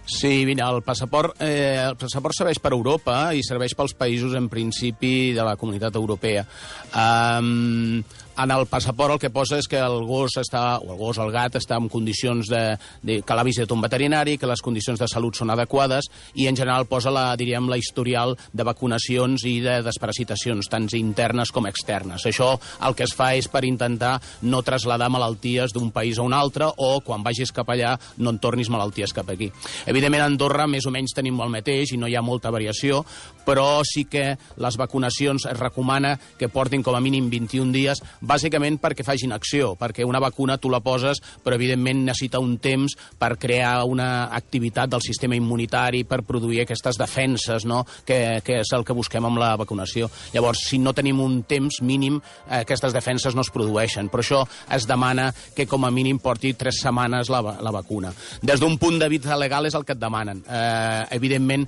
Sí, 0.06 0.46
mira, 0.46 0.70
el 0.70 0.82
passaport, 0.82 1.38
eh, 1.40 1.78
el 1.86 1.96
passaport 1.96 2.36
serveix 2.36 2.60
per 2.60 2.74
Europa 2.74 3.20
i 3.38 3.44
serveix 3.46 3.76
pels 3.78 3.94
països, 3.96 4.34
en 4.36 4.50
principi, 4.50 5.32
de 5.36 5.46
la 5.46 5.56
comunitat 5.56 5.96
europea. 5.96 6.44
Um, 6.92 8.02
en 8.44 8.52
el 8.54 8.66
passaport 8.70 9.16
el 9.16 9.20
que 9.22 9.32
posa 9.34 9.60
és 9.62 9.68
que 9.70 9.80
el 9.82 10.04
gos 10.08 10.38
està, 10.42 10.80
o 10.82 10.94
el 10.94 11.00
gos 11.00 11.20
o 11.20 11.26
el 11.26 11.34
gat 11.34 11.58
està 11.60 11.78
en 11.80 11.90
condicions 11.92 12.50
de, 12.52 12.62
de 13.06 13.20
que 13.26 13.38
l'ha 13.38 13.46
visitat 13.48 13.72
un 13.76 13.84
veterinari, 13.84 14.38
que 14.38 14.50
les 14.50 14.64
condicions 14.64 15.00
de 15.00 15.10
salut 15.10 15.38
són 15.38 15.54
adequades 15.54 16.10
i 16.36 16.48
en 16.50 16.58
general 16.58 16.88
posa 16.90 17.14
la, 17.14 17.30
diríem, 17.40 17.70
la 17.70 17.80
historial 17.80 18.36
de 18.54 18.66
vacunacions 18.68 19.46
i 19.50 19.60
de 19.64 19.80
desparasitacions, 19.86 20.70
tant 20.72 20.90
internes 20.98 21.52
com 21.54 21.68
externes. 21.70 22.26
Això 22.28 22.54
el 22.88 22.96
que 22.98 23.06
es 23.08 23.16
fa 23.16 23.32
és 23.38 23.48
per 23.52 23.64
intentar 23.68 24.18
no 24.42 24.64
traslladar 24.66 25.12
malalties 25.14 25.76
d'un 25.76 25.92
país 25.94 26.20
a 26.20 26.26
un 26.26 26.34
altre 26.34 26.68
o 26.78 26.92
quan 27.06 27.24
vagis 27.24 27.54
cap 27.56 27.70
allà 27.72 27.94
no 28.18 28.34
en 28.34 28.40
tornis 28.42 28.70
malalties 28.74 29.14
cap 29.14 29.30
aquí. 29.30 29.52
Evidentment 29.86 30.26
a 30.26 30.30
Andorra 30.32 30.68
més 30.68 30.88
o 30.88 30.94
menys 30.94 31.16
tenim 31.16 31.40
el 31.42 31.54
mateix 31.54 31.94
i 31.94 32.00
no 32.02 32.10
hi 32.10 32.18
ha 32.18 32.26
molta 32.26 32.52
variació, 32.52 33.04
però 33.46 33.82
sí 33.88 34.06
que 34.06 34.36
les 34.62 34.78
vacunacions 34.78 35.48
es 35.50 35.60
recomana 35.60 36.18
que 36.38 36.50
portin 36.50 36.84
com 36.84 36.96
a 36.96 37.04
mínim 37.04 37.30
21 37.32 37.72
dies 37.76 38.04
bàsicament 38.32 38.80
perquè 38.82 39.06
facin 39.06 39.36
acció, 39.36 39.74
perquè 39.80 40.06
una 40.08 40.22
vacuna 40.24 40.58
tu 40.58 40.72
la 40.72 40.82
poses, 40.84 41.22
però 41.44 41.58
evidentment 41.58 42.06
necessita 42.08 42.42
un 42.42 42.58
temps 42.64 42.96
per 43.20 43.36
crear 43.42 43.84
una 43.88 44.32
activitat 44.34 44.92
del 44.92 45.04
sistema 45.06 45.38
immunitari, 45.38 46.04
per 46.08 46.24
produir 46.28 46.64
aquestes 46.64 47.00
defenses, 47.00 47.66
no?, 47.68 47.84
que, 48.08 48.42
que 48.46 48.62
és 48.62 48.74
el 48.76 48.86
que 48.88 48.96
busquem 48.98 49.26
amb 49.28 49.40
la 49.42 49.54
vacunació. 49.60 50.10
Llavors, 50.34 50.66
si 50.70 50.80
no 50.82 50.96
tenim 50.98 51.20
un 51.22 51.42
temps 51.50 51.82
mínim, 51.86 52.20
eh, 52.48 52.62
aquestes 52.62 52.96
defenses 52.96 53.36
no 53.36 53.46
es 53.46 53.52
produeixen. 53.54 54.10
Per 54.12 54.22
això 54.24 54.44
es 54.72 54.88
demana 54.90 55.30
que 55.56 55.68
com 55.70 55.86
a 55.86 55.92
mínim 55.94 56.20
porti 56.22 56.54
tres 56.58 56.82
setmanes 56.82 57.32
la, 57.32 57.42
la 57.62 57.74
vacuna. 57.74 58.14
Des 58.42 58.62
d'un 58.62 58.78
punt 58.82 59.00
de 59.02 59.10
vista 59.12 59.38
legal 59.40 59.68
és 59.70 59.78
el 59.78 59.86
que 59.86 59.96
et 59.96 60.02
demanen. 60.02 60.44
Eh, 60.48 61.06
evidentment, 61.18 61.68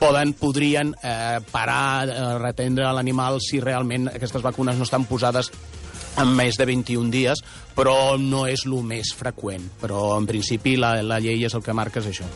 poden, 0.00 0.34
podrien 0.38 0.94
eh, 1.02 1.40
parar, 1.50 2.08
eh, 2.08 2.38
retendre 2.40 2.90
l'animal 2.94 3.40
si 3.44 3.60
realment 3.60 4.10
aquestes 4.14 4.44
vacunes 4.44 4.78
no 4.78 4.88
estan 4.88 5.06
posades 5.08 5.52
en 6.22 6.34
més 6.36 6.58
de 6.60 6.68
21 6.68 7.10
dies, 7.12 7.42
però 7.76 8.16
no 8.20 8.46
és 8.50 8.66
el 8.68 8.76
més 8.86 9.14
freqüent. 9.16 9.70
Però, 9.80 10.10
en 10.18 10.28
principi, 10.30 10.76
la, 10.80 10.98
la 11.02 11.20
llei 11.22 11.44
és 11.48 11.56
el 11.56 11.64
que 11.66 11.76
marca 11.76 12.02
és 12.04 12.12
això. 12.12 12.28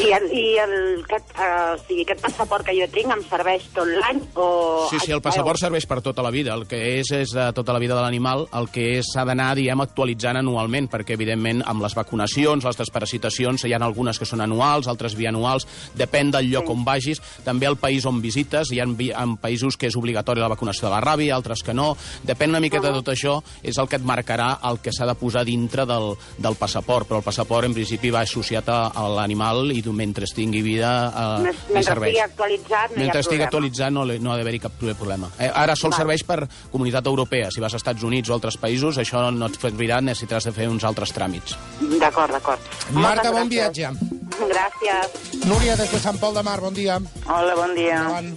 I, 0.00 0.08
el, 0.16 0.24
i 0.32 0.44
el, 0.56 0.74
aquest, 1.04 1.34
uh, 1.36 1.74
o 1.74 1.80
sigui, 1.84 2.06
aquest 2.06 2.22
passaport 2.24 2.64
que 2.64 2.72
jo 2.72 2.86
tinc 2.94 3.12
em 3.12 3.20
serveix 3.28 3.66
tot 3.76 3.88
l'any 3.88 4.22
o... 4.40 4.46
Sí, 4.88 4.96
sí, 5.02 5.12
el 5.12 5.20
passaport 5.24 5.60
serveix 5.60 5.84
per 5.88 6.00
tota 6.04 6.24
la 6.24 6.30
vida. 6.32 6.54
El 6.56 6.64
que 6.70 6.78
és 6.96 7.10
és 7.12 7.34
de 7.36 7.44
tota 7.52 7.74
la 7.76 7.80
vida 7.82 7.96
de 7.98 8.00
l'animal, 8.00 8.46
el 8.56 8.70
que 8.72 8.86
s'ha 9.04 9.26
d'anar, 9.28 9.50
diguem, 9.58 9.82
actualitzant 9.84 10.40
anualment, 10.40 10.88
perquè, 10.92 11.16
evidentment, 11.18 11.60
amb 11.68 11.84
les 11.84 11.96
vacunacions, 11.98 12.64
les 12.64 12.80
desparasitacions, 12.80 13.66
hi 13.68 13.74
ha 13.76 13.82
algunes 13.82 14.18
que 14.18 14.28
són 14.28 14.40
anuals, 14.40 14.88
altres 14.88 15.16
bianuals, 15.18 15.68
depèn 15.98 16.32
del 16.32 16.48
lloc 16.54 16.70
sí. 16.70 16.72
on 16.72 16.86
vagis, 16.88 17.22
també 17.44 17.68
el 17.68 17.76
país 17.76 18.06
on 18.08 18.22
visites, 18.24 18.72
hi 18.72 18.80
ha 18.80 18.88
en 18.88 19.36
països 19.42 19.76
que 19.76 19.90
és 19.90 19.98
obligatori 19.98 20.40
la 20.40 20.50
vacunació 20.52 20.88
de 20.88 20.94
la 20.94 21.02
ràbia, 21.04 21.36
altres 21.36 21.62
que 21.66 21.76
no, 21.76 21.92
depèn 22.24 22.54
una 22.54 22.62
miqueta 22.64 22.88
de 22.88 23.02
tot 23.02 23.12
això, 23.12 23.36
és 23.62 23.76
el 23.76 23.90
que 23.92 24.00
et 24.00 24.08
marcarà 24.08 24.54
el 24.70 24.80
que 24.80 24.94
s'ha 24.94 25.08
de 25.10 25.18
posar 25.20 25.44
dintre 25.44 25.84
del, 25.86 26.14
del 26.38 26.56
passaport, 26.56 27.10
però 27.10 27.20
el 27.20 27.28
passaport 27.28 27.68
en 27.68 27.76
principi 27.76 28.12
va 28.14 28.24
associat 28.24 28.72
a, 28.72 28.80
a 28.96 29.08
l'animal 29.18 29.68
i 29.74 29.81
mentre 29.90 30.28
tingui 30.30 30.62
vida 30.62 30.90
eh, 31.10 31.42
mentre 31.42 31.82
serveix. 31.82 32.14
estigui 32.14 32.22
actualitzat 32.22 32.94
no 32.94 33.00
mentre 33.02 33.18
hi 33.18 33.18
ha 33.18 33.24
estigui 33.26 33.46
actualitzat 33.48 33.90
no, 33.90 34.04
no 34.06 34.32
ha 34.32 34.36
d'haver-hi 34.38 34.60
cap 34.62 34.78
problema. 34.78 35.32
Eh, 35.38 35.50
ara 35.50 35.74
sol 35.74 35.92
serveix 35.96 36.22
per 36.28 36.44
comunitat 36.70 37.10
europea. 37.10 37.50
Si 37.50 37.60
vas 37.60 37.74
als 37.74 37.82
Estats 37.82 38.06
Units 38.06 38.30
o 38.30 38.36
altres 38.36 38.56
països, 38.62 39.00
això 39.02 39.24
no 39.34 39.50
et 39.50 39.58
servirà, 39.58 39.98
necessitaràs 40.04 40.46
de 40.46 40.54
fer 40.54 40.68
uns 40.70 40.86
altres 40.86 41.10
tràmits. 41.16 41.56
D'acord, 41.98 42.30
d'acord. 42.30 42.70
Marta, 42.94 43.32
bon 43.34 43.50
viatge. 43.50 43.90
Gràcies. 44.38 45.44
Núria, 45.48 45.74
des 45.76 45.90
de 45.90 46.00
Sant 46.00 46.22
Pol 46.22 46.34
de 46.38 46.46
Mar, 46.46 46.60
bon 46.62 46.74
dia. 46.74 47.00
Hola, 47.26 47.58
bon 47.58 47.74
dia. 47.74 47.98
Endavant. 47.98 48.32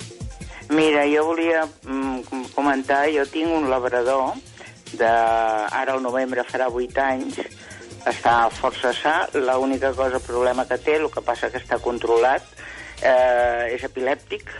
Mira, 0.74 1.06
jo 1.06 1.28
volia 1.28 1.68
mm, 1.86 2.50
comentar, 2.56 3.06
jo 3.14 3.26
tinc 3.30 3.54
un 3.54 3.70
labrador, 3.70 4.34
de, 4.98 5.06
ara 5.06 5.94
al 5.94 6.02
novembre 6.02 6.44
farà 6.48 6.70
8 6.72 7.02
anys, 7.04 7.40
està 8.10 8.50
força 8.54 8.94
sa, 8.94 9.16
l'única 9.34 9.94
cosa, 9.98 10.22
problema 10.24 10.68
que 10.70 10.78
té, 10.78 11.00
el 11.00 11.10
que 11.14 11.24
passa 11.26 11.50
que 11.50 11.62
està 11.62 11.80
controlat, 11.84 12.46
eh, 13.02 13.74
és 13.76 13.84
epilèptic, 13.88 14.52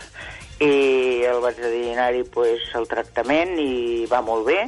i 0.60 1.24
el 1.28 1.42
veterinari 1.44 2.24
pues, 2.32 2.64
el 2.78 2.88
tractament 2.88 3.58
i 3.60 4.06
va 4.10 4.22
molt 4.24 4.46
bé, 4.48 4.60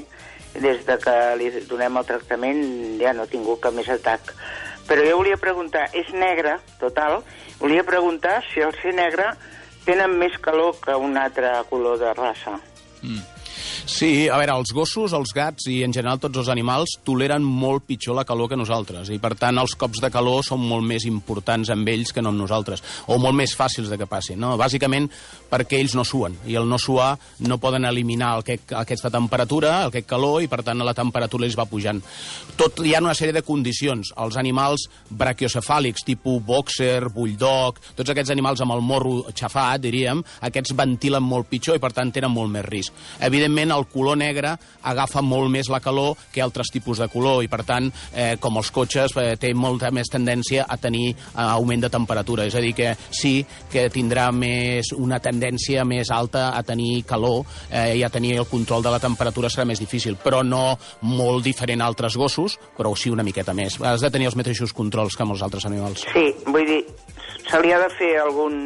des 0.58 0.85
de 0.87 0.97
que 1.00 1.14
li 1.40 1.50
donem 1.68 2.00
el 2.00 2.06
tractament 2.08 2.62
ja 3.00 3.14
no 3.14 3.25
ha 3.25 3.30
tingut 3.30 3.62
cap 3.62 3.76
més 3.76 3.88
atac. 3.92 4.32
Però 4.88 5.04
jo 5.04 5.18
volia 5.20 5.37
preguntar, 5.37 5.88
és 5.92 6.08
negre, 6.16 6.56
total, 6.80 7.20
volia 7.61 7.85
preguntar 7.85 8.40
si 8.49 8.64
el 8.64 8.73
ser 8.80 8.94
negre 8.97 9.35
tenen 9.85 10.16
més 10.20 10.37
calor 10.44 10.76
que 10.85 10.97
un 10.97 11.16
altre 11.16 11.50
color 11.68 11.99
de 12.00 12.12
raça. 12.16 12.56
Mm. 13.02 13.38
Sí, 13.88 14.28
a 14.28 14.37
veure, 14.37 14.52
els 14.52 14.68
gossos, 14.76 15.14
els 15.16 15.30
gats 15.33 15.64
i 15.73 15.78
en 15.80 15.95
general 15.97 16.18
tots 16.21 16.37
els 16.42 16.50
animals 16.52 16.99
toleren 17.09 17.40
molt 17.40 17.87
pitjor 17.88 18.18
la 18.18 18.25
calor 18.28 18.50
que 18.50 18.57
nosaltres 18.61 19.09
i 19.09 19.16
per 19.16 19.30
tant 19.40 19.57
els 19.57 19.73
cops 19.80 20.02
de 20.04 20.11
calor 20.12 20.42
són 20.45 20.61
molt 20.61 20.85
més 20.85 21.07
importants 21.09 21.71
amb 21.73 21.88
ells 21.88 22.12
que 22.12 22.21
no 22.21 22.28
amb 22.28 22.37
nosaltres 22.42 22.85
o 23.09 23.16
molt 23.16 23.38
més 23.38 23.54
fàcils 23.57 23.88
de 23.88 23.97
que 23.97 24.07
passin, 24.07 24.37
no? 24.45 24.59
Bàsicament 24.61 25.07
perquè 25.49 25.80
ells 25.80 25.95
no 25.97 26.04
suen 26.04 26.37
i 26.45 26.59
el 26.61 26.68
no 26.68 26.76
suar 26.76 27.14
no 27.49 27.57
poden 27.62 27.88
eliminar 27.88 28.35
aquest, 28.42 28.75
aquesta 28.76 29.09
temperatura, 29.14 29.73
aquest 29.87 30.11
calor 30.12 30.45
i 30.45 30.52
per 30.52 30.61
tant 30.68 30.85
la 30.85 30.92
temperatura 30.92 31.49
els 31.49 31.57
va 31.57 31.66
pujant. 31.73 32.04
Tot 32.61 32.85
hi 32.85 32.92
ha 32.92 33.00
una 33.00 33.16
sèrie 33.16 33.33
de 33.33 33.45
condicions. 33.47 34.12
Els 34.21 34.37
animals 34.37 34.85
brachiocefàlics, 35.09 36.04
tipus 36.04 36.45
boxer, 36.45 37.09
bulldog, 37.09 37.80
tots 37.97 38.12
aquests 38.12 38.37
animals 38.37 38.61
amb 38.61 38.76
el 38.76 38.85
morro 38.85 39.33
xafat, 39.33 39.80
diríem, 39.80 40.21
aquests 40.52 40.76
ventilen 40.76 41.25
molt 41.25 41.49
pitjor 41.49 41.80
i 41.80 41.83
per 41.83 41.95
tant 41.97 42.12
tenen 42.12 42.37
molt 42.37 42.52
més 42.52 42.68
risc. 42.68 43.09
Evidentment, 43.25 43.77
el 43.78 43.88
color 43.92 44.18
negre 44.18 44.54
agafa 44.82 45.23
molt 45.23 45.50
més 45.52 45.70
la 45.73 45.80
calor 45.85 46.16
que 46.32 46.42
altres 46.42 46.73
tipus 46.73 47.00
de 47.02 47.08
color 47.12 47.42
i, 47.44 47.49
per 47.50 47.62
tant, 47.68 47.90
eh, 48.12 48.37
com 48.40 48.58
els 48.61 48.70
cotxes, 48.75 49.14
eh, 49.16 49.37
té 49.40 49.52
molta 49.54 49.90
més 49.94 50.11
tendència 50.11 50.66
a 50.68 50.76
tenir 50.80 51.11
eh, 51.12 51.16
augment 51.44 51.87
de 51.87 51.92
temperatura. 51.92 52.47
És 52.49 52.56
a 52.58 52.62
dir, 52.64 52.75
que 52.76 52.94
sí 53.11 53.44
que 53.70 53.88
tindrà 53.92 54.28
més 54.32 54.92
una 54.97 55.20
tendència 55.23 55.85
més 55.88 56.11
alta 56.14 56.50
a 56.56 56.62
tenir 56.66 57.02
calor 57.08 57.44
eh, 57.70 57.97
i 57.99 58.04
a 58.04 58.11
tenir 58.12 58.37
el 58.38 58.49
control 58.50 58.85
de 58.85 58.92
la 58.94 59.02
temperatura 59.02 59.50
serà 59.52 59.66
més 59.68 59.82
difícil, 59.82 60.18
però 60.23 60.42
no 60.44 60.78
molt 61.02 61.44
diferent 61.44 61.82
a 61.82 61.88
altres 61.88 62.16
gossos, 62.18 62.58
però 62.76 62.94
sí 62.97 63.11
una 63.11 63.26
miqueta 63.26 63.54
més. 63.54 63.78
Has 63.80 64.04
de 64.04 64.12
tenir 64.14 64.30
els 64.30 64.38
mateixos 64.38 64.75
controls 64.76 65.16
que 65.16 65.25
amb 65.25 65.37
els 65.37 65.42
altres 65.47 65.66
animals. 65.68 66.06
Sí, 66.12 66.30
vull 66.47 66.66
dir, 66.68 66.82
se 67.49 67.61
li 67.62 67.73
ha 67.73 67.82
de 67.82 67.90
fer 67.99 68.14
algun 68.23 68.58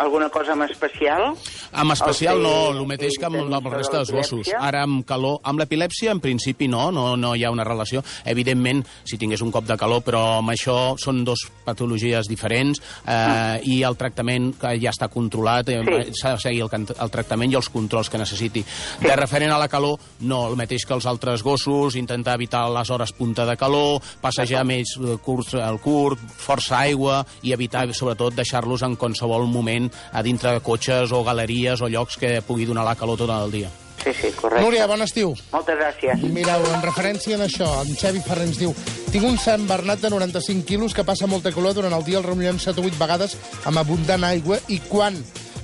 alguna 0.00 0.28
cosa 0.32 0.54
amb 0.56 0.64
especial? 0.64 1.34
Amb 1.76 1.92
especial 1.92 2.40
no, 2.42 2.72
el 2.72 2.86
mateix 2.88 3.18
que 3.20 3.28
amb 3.28 3.50
la 3.52 3.60
resta 3.68 4.00
dels 4.00 4.12
gossos. 4.14 4.50
Ara 4.56 4.82
amb 4.86 5.04
calor, 5.06 5.38
amb 5.44 5.60
l'epilèpsia 5.60 6.14
en 6.14 6.22
principi 6.24 6.68
no, 6.72 6.88
no, 6.94 7.12
no 7.20 7.34
hi 7.36 7.44
ha 7.44 7.52
una 7.52 7.66
relació. 7.66 8.02
Evidentment, 8.24 8.82
si 9.04 9.18
tingués 9.20 9.44
un 9.44 9.52
cop 9.52 9.68
de 9.68 9.76
calor, 9.80 10.02
però 10.06 10.22
amb 10.38 10.54
això 10.54 10.96
són 11.00 11.22
dos 11.26 11.44
patologies 11.66 12.30
diferents 12.30 12.80
eh, 12.80 13.12
mm. 13.12 13.68
i 13.68 13.80
el 13.86 13.98
tractament 14.00 14.54
que 14.60 14.72
ja 14.80 14.94
està 14.94 15.10
controlat, 15.12 15.68
eh, 15.68 15.82
sí. 15.84 16.16
s'ha 16.22 16.34
de 16.36 16.44
seguir 16.46 16.64
el, 16.64 16.88
el 16.96 17.12
tractament 17.12 17.52
i 17.52 17.60
els 17.60 17.70
controls 17.72 18.10
que 18.10 18.20
necessiti. 18.20 18.64
Sí. 18.64 19.04
De 19.04 19.18
referent 19.20 19.52
a 19.52 19.60
la 19.60 19.68
calor, 19.68 20.00
no, 20.24 20.46
el 20.48 20.56
mateix 20.58 20.88
que 20.88 20.96
els 20.96 21.08
altres 21.10 21.44
gossos, 21.44 21.98
intentar 22.00 22.38
evitar 22.40 22.64
les 22.72 22.90
hores 22.90 23.12
punta 23.16 23.44
de 23.46 23.58
calor, 23.60 24.00
passejar 24.24 24.64
més 24.64 24.96
eh, 24.96 25.18
curt, 25.22 25.54
el 25.60 25.80
curt, 25.84 26.24
força 26.40 26.80
aigua 26.80 27.20
i 27.44 27.52
evitar, 27.52 27.84
sobretot, 27.94 28.34
deixar-los 28.38 28.86
en 28.86 28.96
qualsevol 28.96 29.44
moment 29.50 29.89
a 30.12 30.22
dintre 30.22 30.56
de 30.56 30.64
cotxes 30.64 31.12
o 31.12 31.22
galeries 31.24 31.80
o 31.80 31.88
llocs 31.88 32.18
que 32.20 32.40
pugui 32.46 32.66
donar 32.68 32.84
la 32.86 32.96
calor 32.96 33.18
tot 33.18 33.30
el 33.30 33.50
dia. 33.50 33.70
Sí, 34.00 34.14
sí, 34.14 34.30
correcte. 34.32 34.64
Núria, 34.64 34.86
bon 34.88 35.02
estiu. 35.04 35.34
Moltes 35.52 35.76
gràcies. 35.76 36.22
Mireu, 36.32 36.64
en 36.72 36.80
referència 36.80 37.36
a 37.36 37.44
això, 37.44 37.68
en 37.84 37.92
Xavi 38.00 38.22
Ferrer 38.24 38.46
ens 38.48 38.60
diu 38.60 38.72
tinc 39.12 39.26
un 39.28 39.36
Sant 39.42 39.66
Bernat 39.68 40.00
de 40.00 40.10
95 40.12 40.64
quilos 40.64 40.96
que 40.96 41.04
passa 41.04 41.28
molta 41.28 41.52
calor 41.52 41.76
durant 41.76 41.92
el 41.92 42.06
dia, 42.06 42.18
el 42.18 42.24
remullem 42.24 42.58
7 42.62 42.80
o 42.80 42.88
8 42.88 43.00
vegades 43.00 43.36
amb 43.68 43.82
abundant 43.82 44.24
aigua 44.24 44.60
i 44.68 44.80
quan 44.88 45.20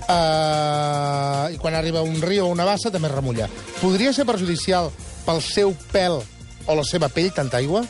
Uh, 0.06 1.50
i 1.50 1.56
quan 1.58 1.74
arriba 1.74 1.98
un 2.06 2.20
riu 2.22 2.44
o 2.44 2.52
una 2.52 2.62
bassa 2.62 2.92
també 2.94 3.08
remulla. 3.10 3.48
Podria 3.80 4.12
ser 4.14 4.22
perjudicial 4.28 4.92
pel 5.26 5.40
seu 5.42 5.72
pèl 5.90 6.20
o 6.22 6.76
la 6.78 6.84
seva 6.86 7.08
pell 7.10 7.32
tanta 7.34 7.58
aigua? 7.58 7.82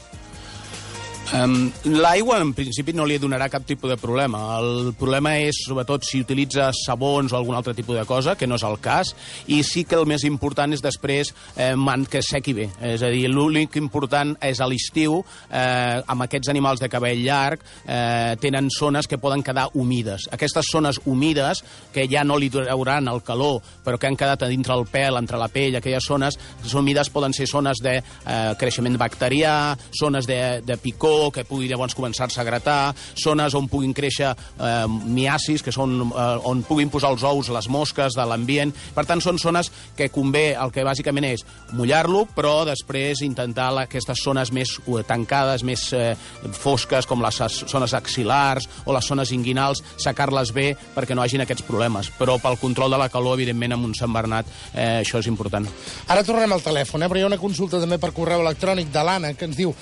Um, 1.35 1.73
L'aigua, 1.91 2.39
en 2.39 2.53
principi, 2.55 2.93
no 2.95 3.05
li 3.07 3.17
donarà 3.19 3.49
cap 3.51 3.65
tipus 3.67 3.91
de 3.91 3.97
problema. 3.99 4.39
El 4.61 4.93
problema 4.99 5.33
és, 5.43 5.59
sobretot, 5.67 6.05
si 6.07 6.21
utilitza 6.23 6.69
sabons 6.77 7.33
o 7.33 7.39
algun 7.39 7.57
altre 7.59 7.75
tipus 7.75 7.99
de 7.99 8.05
cosa, 8.07 8.37
que 8.39 8.47
no 8.47 8.55
és 8.61 8.65
el 8.67 8.79
cas, 8.83 9.11
i 9.51 9.59
sí 9.67 9.83
que 9.89 9.99
el 9.99 10.07
més 10.07 10.23
important 10.29 10.71
és 10.73 10.85
després 10.85 11.33
eh, 11.57 11.75
que 12.11 12.23
sequi 12.23 12.55
bé. 12.55 12.69
És 12.81 13.03
a 13.03 13.11
dir, 13.11 13.27
l'únic 13.31 13.75
important 13.81 14.37
és 14.41 14.61
a 14.61 14.69
l'estiu, 14.71 15.19
eh, 15.51 15.99
amb 16.07 16.27
aquests 16.27 16.53
animals 16.53 16.81
de 16.81 16.91
cabell 16.93 17.25
llarg, 17.25 17.65
eh, 17.87 18.37
tenen 18.41 18.71
zones 18.71 19.09
que 19.11 19.19
poden 19.19 19.43
quedar 19.43 19.71
humides. 19.75 20.29
Aquestes 20.31 20.71
zones 20.71 21.01
humides, 21.05 21.65
que 21.93 22.07
ja 22.07 22.23
no 22.23 22.39
li 22.39 22.51
trauran 22.55 23.11
el 23.11 23.23
calor, 23.27 23.63
però 23.85 23.99
que 23.99 24.07
han 24.07 24.17
quedat 24.17 24.47
a 24.47 24.53
dintre 24.53 24.79
el 24.79 24.87
pèl, 24.87 25.19
entre 25.19 25.43
la 25.43 25.51
pell, 25.51 25.77
aquelles 25.77 26.07
zones, 26.07 26.39
humides 26.77 27.11
poden 27.11 27.35
ser 27.35 27.49
zones 27.51 27.83
de 27.83 27.99
eh, 27.99 28.55
creixement 28.59 28.99
bacterià, 29.01 29.77
zones 29.91 30.27
de, 30.31 30.61
de 30.63 30.77
picor, 30.79 31.16
que 31.35 31.45
pugui 31.49 31.69
llavors 31.71 31.97
començar-se 31.97 32.41
a 32.41 32.47
gratar, 32.47 32.95
zones 33.19 33.55
on 33.59 33.69
puguin 33.71 33.95
créixer 33.97 34.33
eh, 34.33 34.87
miacis, 34.89 35.65
que 35.65 35.75
són 35.75 35.99
eh, 36.07 36.27
on 36.49 36.63
puguin 36.67 36.91
posar 36.93 37.13
els 37.15 37.25
ous 37.27 37.51
les 37.53 37.69
mosques 37.73 38.17
de 38.17 38.27
l'ambient. 38.27 38.73
Per 38.97 39.07
tant, 39.09 39.23
són 39.23 39.41
zones 39.43 39.71
que 39.97 40.11
convé, 40.13 40.49
el 40.55 40.73
que 40.75 40.85
bàsicament 40.87 41.29
és 41.33 41.45
mullar-lo, 41.77 42.27
però 42.37 42.61
després 42.69 43.23
intentar 43.27 43.73
aquestes 43.83 44.23
zones 44.23 44.53
més 44.55 44.77
eh, 44.79 45.03
tancades, 45.07 45.65
més 45.67 45.89
eh, 45.97 46.15
fosques, 46.57 47.07
com 47.07 47.23
les 47.25 47.41
zones 47.67 47.95
axilars 47.97 48.69
o 48.85 48.95
les 48.95 49.07
zones 49.07 49.33
inguinals, 49.35 49.83
secar-les 50.03 50.53
bé 50.55 50.69
perquè 50.95 51.17
no 51.17 51.25
hagin 51.25 51.45
aquests 51.45 51.67
problemes. 51.67 52.11
Però 52.19 52.39
pel 52.43 52.61
control 52.63 52.95
de 52.95 53.01
la 53.01 53.11
calor, 53.13 53.37
evidentment, 53.39 53.77
amb 53.77 53.89
un 53.89 53.95
Sant 53.99 54.13
Bernat, 54.15 54.49
eh, 54.73 55.03
això 55.03 55.21
és 55.23 55.31
important. 55.31 55.67
Ara 56.13 56.25
tornem 56.27 56.53
al 56.53 56.65
telèfon, 56.65 57.03
eh? 57.03 57.11
però 57.11 57.21
hi 57.21 57.27
ha 57.27 57.33
una 57.33 57.41
consulta 57.41 57.81
també 57.83 57.99
per 58.03 58.15
correu 58.17 58.45
electrònic 58.45 58.93
de 58.95 59.07
l'Anna, 59.07 59.35
que 59.35 59.49
ens 59.49 59.59
diu 59.59 59.75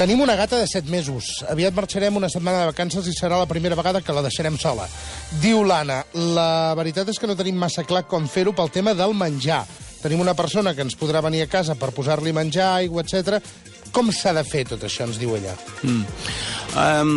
Tenim 0.00 0.22
una 0.24 0.32
gata 0.32 0.56
de 0.56 0.64
7 0.64 0.79
mesos. 0.88 1.28
Aviat 1.50 1.74
marxarem 1.76 2.16
una 2.16 2.30
setmana 2.32 2.62
de 2.62 2.70
vacances 2.70 3.08
i 3.10 3.14
serà 3.16 3.38
la 3.40 3.48
primera 3.50 3.76
vegada 3.78 4.00
que 4.00 4.14
la 4.14 4.22
deixarem 4.24 4.56
sola. 4.58 4.86
Diu 5.42 5.64
l'Anna, 5.66 6.00
la 6.14 6.72
veritat 6.78 7.10
és 7.12 7.20
que 7.20 7.28
no 7.28 7.36
tenim 7.36 7.58
massa 7.60 7.84
clar 7.84 8.06
com 8.08 8.28
fer-ho 8.30 8.54
pel 8.56 8.72
tema 8.72 8.94
del 8.94 9.14
menjar. 9.14 9.64
Tenim 10.00 10.22
una 10.24 10.34
persona 10.34 10.72
que 10.74 10.86
ens 10.86 10.96
podrà 10.96 11.20
venir 11.20 11.42
a 11.44 11.50
casa 11.50 11.76
per 11.76 11.92
posar-li 11.92 12.32
menjar, 12.32 12.72
aigua, 12.80 13.04
etc. 13.04 13.36
Com 13.92 14.08
s'ha 14.14 14.32
de 14.32 14.46
fer 14.48 14.64
tot 14.70 14.86
això, 14.86 15.04
ens 15.04 15.20
diu 15.20 15.34
ella? 15.36 15.52
Mm. 15.82 16.04
Um, 16.78 17.16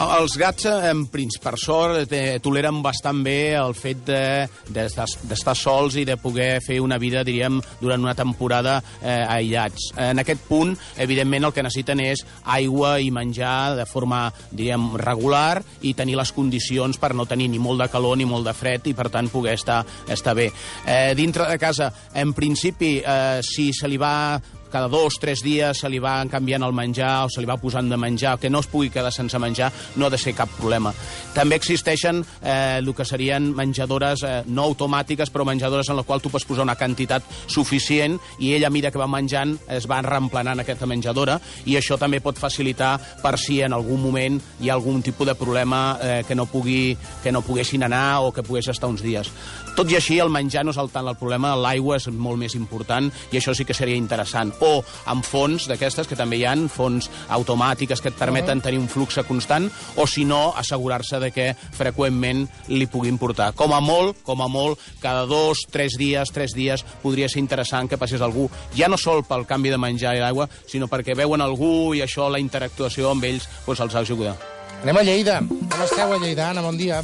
els 0.00 0.36
gats, 0.40 0.64
en 0.64 1.04
principi, 1.12 1.42
per 1.44 1.58
sort, 1.60 2.12
eh, 2.12 2.38
toleren 2.40 2.80
bastant 2.82 3.20
bé 3.24 3.52
el 3.58 3.74
fet 3.76 4.06
d'estar 4.06 5.06
de, 5.20 5.28
de, 5.28 5.54
sols 5.58 5.96
i 6.00 6.04
de 6.08 6.16
poder 6.16 6.60
fer 6.64 6.78
una 6.80 6.96
vida, 6.98 7.20
diríem, 7.24 7.60
durant 7.80 8.00
una 8.00 8.14
temporada 8.16 8.78
eh, 9.02 9.24
aïllats. 9.28 9.90
En 10.00 10.22
aquest 10.22 10.46
punt, 10.48 10.72
evidentment, 10.96 11.44
el 11.44 11.52
que 11.52 11.64
necessiten 11.66 12.00
és 12.00 12.24
aigua 12.44 12.94
i 13.00 13.10
menjar 13.12 13.76
de 13.76 13.86
forma, 13.88 14.22
diríem, 14.50 14.94
regular 15.00 15.60
i 15.82 15.92
tenir 15.98 16.16
les 16.16 16.32
condicions 16.32 16.96
per 17.00 17.12
no 17.14 17.28
tenir 17.28 17.50
ni 17.52 17.60
molt 17.60 17.84
de 17.84 17.90
calor 17.92 18.16
ni 18.16 18.28
molt 18.28 18.48
de 18.48 18.56
fred 18.56 18.88
i, 18.88 18.96
per 18.96 19.10
tant, 19.12 19.28
poder 19.28 19.58
estar, 19.58 19.82
estar 20.08 20.34
bé. 20.38 20.48
Eh, 20.86 21.12
dintre 21.18 21.48
de 21.50 21.58
casa, 21.60 21.92
en 22.14 22.32
principi, 22.32 22.98
eh, 23.04 23.40
si 23.44 23.70
se 23.76 23.88
li 23.88 24.00
va 24.00 24.40
cada 24.70 24.88
dos, 24.88 25.18
tres 25.20 25.42
dies 25.44 25.82
se 25.82 25.90
li 25.90 26.00
va 26.02 26.18
canviant 26.30 26.64
el 26.66 26.74
menjar 26.76 27.26
o 27.26 27.30
se 27.32 27.42
li 27.42 27.48
va 27.48 27.58
posant 27.60 27.88
de 27.90 27.98
menjar, 28.00 28.38
que 28.40 28.50
no 28.50 28.60
es 28.60 28.68
pugui 28.70 28.90
quedar 28.90 29.12
sense 29.12 29.38
menjar, 29.38 29.72
no 29.96 30.06
ha 30.06 30.10
de 30.10 30.18
ser 30.18 30.34
cap 30.38 30.50
problema. 30.56 30.92
També 31.34 31.58
existeixen 31.58 32.22
eh, 32.42 32.78
el 32.78 32.94
que 32.94 33.04
serien 33.04 33.50
menjadores 33.56 34.24
eh, 34.26 34.34
no 34.46 34.66
automàtiques, 34.70 35.30
però 35.30 35.46
menjadores 35.46 35.90
en 35.90 35.98
la 35.98 36.04
qual 36.06 36.22
tu 36.22 36.30
pots 36.30 36.46
posar 36.46 36.64
una 36.66 36.78
quantitat 36.78 37.26
suficient 37.46 38.18
i 38.38 38.54
ella, 38.54 38.68
a 38.68 38.70
mesura 38.70 38.90
que 38.90 39.00
va 39.00 39.08
menjant, 39.10 39.56
es 39.68 39.86
va 39.90 40.00
reemplenant 40.06 40.62
aquesta 40.62 40.88
menjadora 40.88 41.38
i 41.66 41.76
això 41.78 41.98
també 42.00 42.20
pot 42.24 42.38
facilitar 42.38 42.96
per 43.22 43.36
si 43.38 43.60
en 43.62 43.74
algun 43.76 44.00
moment 44.02 44.38
hi 44.60 44.70
ha 44.70 44.76
algun 44.78 45.02
tipus 45.02 45.28
de 45.28 45.34
problema 45.34 45.98
eh, 46.00 46.22
que, 46.26 46.34
no 46.34 46.46
pugui, 46.46 46.96
que 47.22 47.32
no 47.32 47.42
poguessin 47.42 47.84
anar 47.86 48.20
o 48.24 48.32
que 48.32 48.44
pogués 48.46 48.68
estar 48.68 48.88
uns 48.90 49.02
dies. 49.04 49.30
Tot 49.76 49.90
i 49.90 49.96
així, 49.96 50.18
el 50.20 50.32
menjar 50.32 50.64
no 50.64 50.74
és 50.74 50.80
el 50.80 50.90
tant 50.92 51.06
el 51.08 51.16
problema, 51.16 51.54
l'aigua 51.56 51.96
és 52.00 52.08
molt 52.10 52.40
més 52.40 52.56
important 52.58 53.10
i 53.30 53.38
això 53.38 53.54
sí 53.56 53.64
que 53.64 53.76
seria 53.76 53.98
interessant. 53.98 54.52
O 54.60 54.82
amb 55.10 55.24
fonts 55.24 55.66
d'aquestes, 55.70 56.08
que 56.08 56.18
també 56.18 56.40
hi 56.40 56.46
han, 56.48 56.68
fonts 56.68 57.08
automàtiques 57.32 58.02
que 58.02 58.12
et 58.12 58.18
permeten 58.18 58.60
tenir 58.60 58.80
un 58.80 58.88
flux 58.88 59.18
constant, 59.28 59.70
o 59.96 60.06
si 60.06 60.24
no, 60.24 60.52
assegurar-se 60.56 61.20
de 61.22 61.30
que 61.34 61.48
freqüentment 61.76 62.46
li 62.68 62.86
puguin 62.90 63.18
portar. 63.18 63.52
Com 63.56 63.74
a 63.76 63.80
molt, 63.80 64.22
com 64.26 64.42
a 64.44 64.48
molt, 64.48 64.80
cada 65.02 65.26
dos, 65.26 65.64
tres 65.70 65.96
dies, 65.98 66.32
tres 66.32 66.54
dies, 66.56 66.84
podria 67.02 67.28
ser 67.28 67.40
interessant 67.42 67.88
que 67.88 67.98
passés 68.00 68.20
algú, 68.20 68.48
ja 68.76 68.88
no 68.88 68.98
sol 69.00 69.24
pel 69.24 69.46
canvi 69.48 69.72
de 69.72 69.80
menjar 69.80 70.16
i 70.16 70.22
d'aigua, 70.22 70.48
sinó 70.68 70.88
perquè 70.90 71.16
veuen 71.16 71.40
algú 71.40 71.92
i 71.96 72.04
això, 72.04 72.28
la 72.30 72.42
interactuació 72.42 73.10
amb 73.10 73.26
ells, 73.28 73.48
doncs 73.66 73.84
els 73.86 74.00
ajuda. 74.04 74.36
Anem 74.80 74.96
a 74.96 75.02
Lleida. 75.04 75.40
Com 75.44 75.82
esteu 75.84 76.12
a 76.14 76.18
Lleida, 76.20 76.50
Anna? 76.50 76.62
Bon 76.64 76.76
dia. 76.76 77.02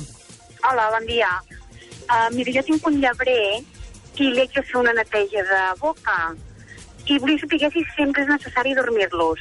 Hola, 0.65 0.89
bon 0.95 1.05
dia. 1.07 1.29
Uh, 2.07 2.29
mira, 2.33 2.53
jo 2.55 2.63
tinc 2.71 2.87
un 2.89 3.01
llebrer 3.03 3.61
i 4.17 4.31
li 4.33 4.41
haig 4.41 4.55
de 4.55 4.63
fer 4.65 4.79
una 4.81 4.95
neteja 4.97 5.43
de 5.51 5.63
boca. 5.83 6.17
I 7.07 7.19
volia 7.23 7.39
saber 7.39 7.71
si 7.71 7.85
sempre 7.95 8.23
és 8.23 8.29
necessari 8.29 8.75
dormir-los. 8.75 9.41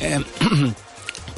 Eh, 0.00 0.18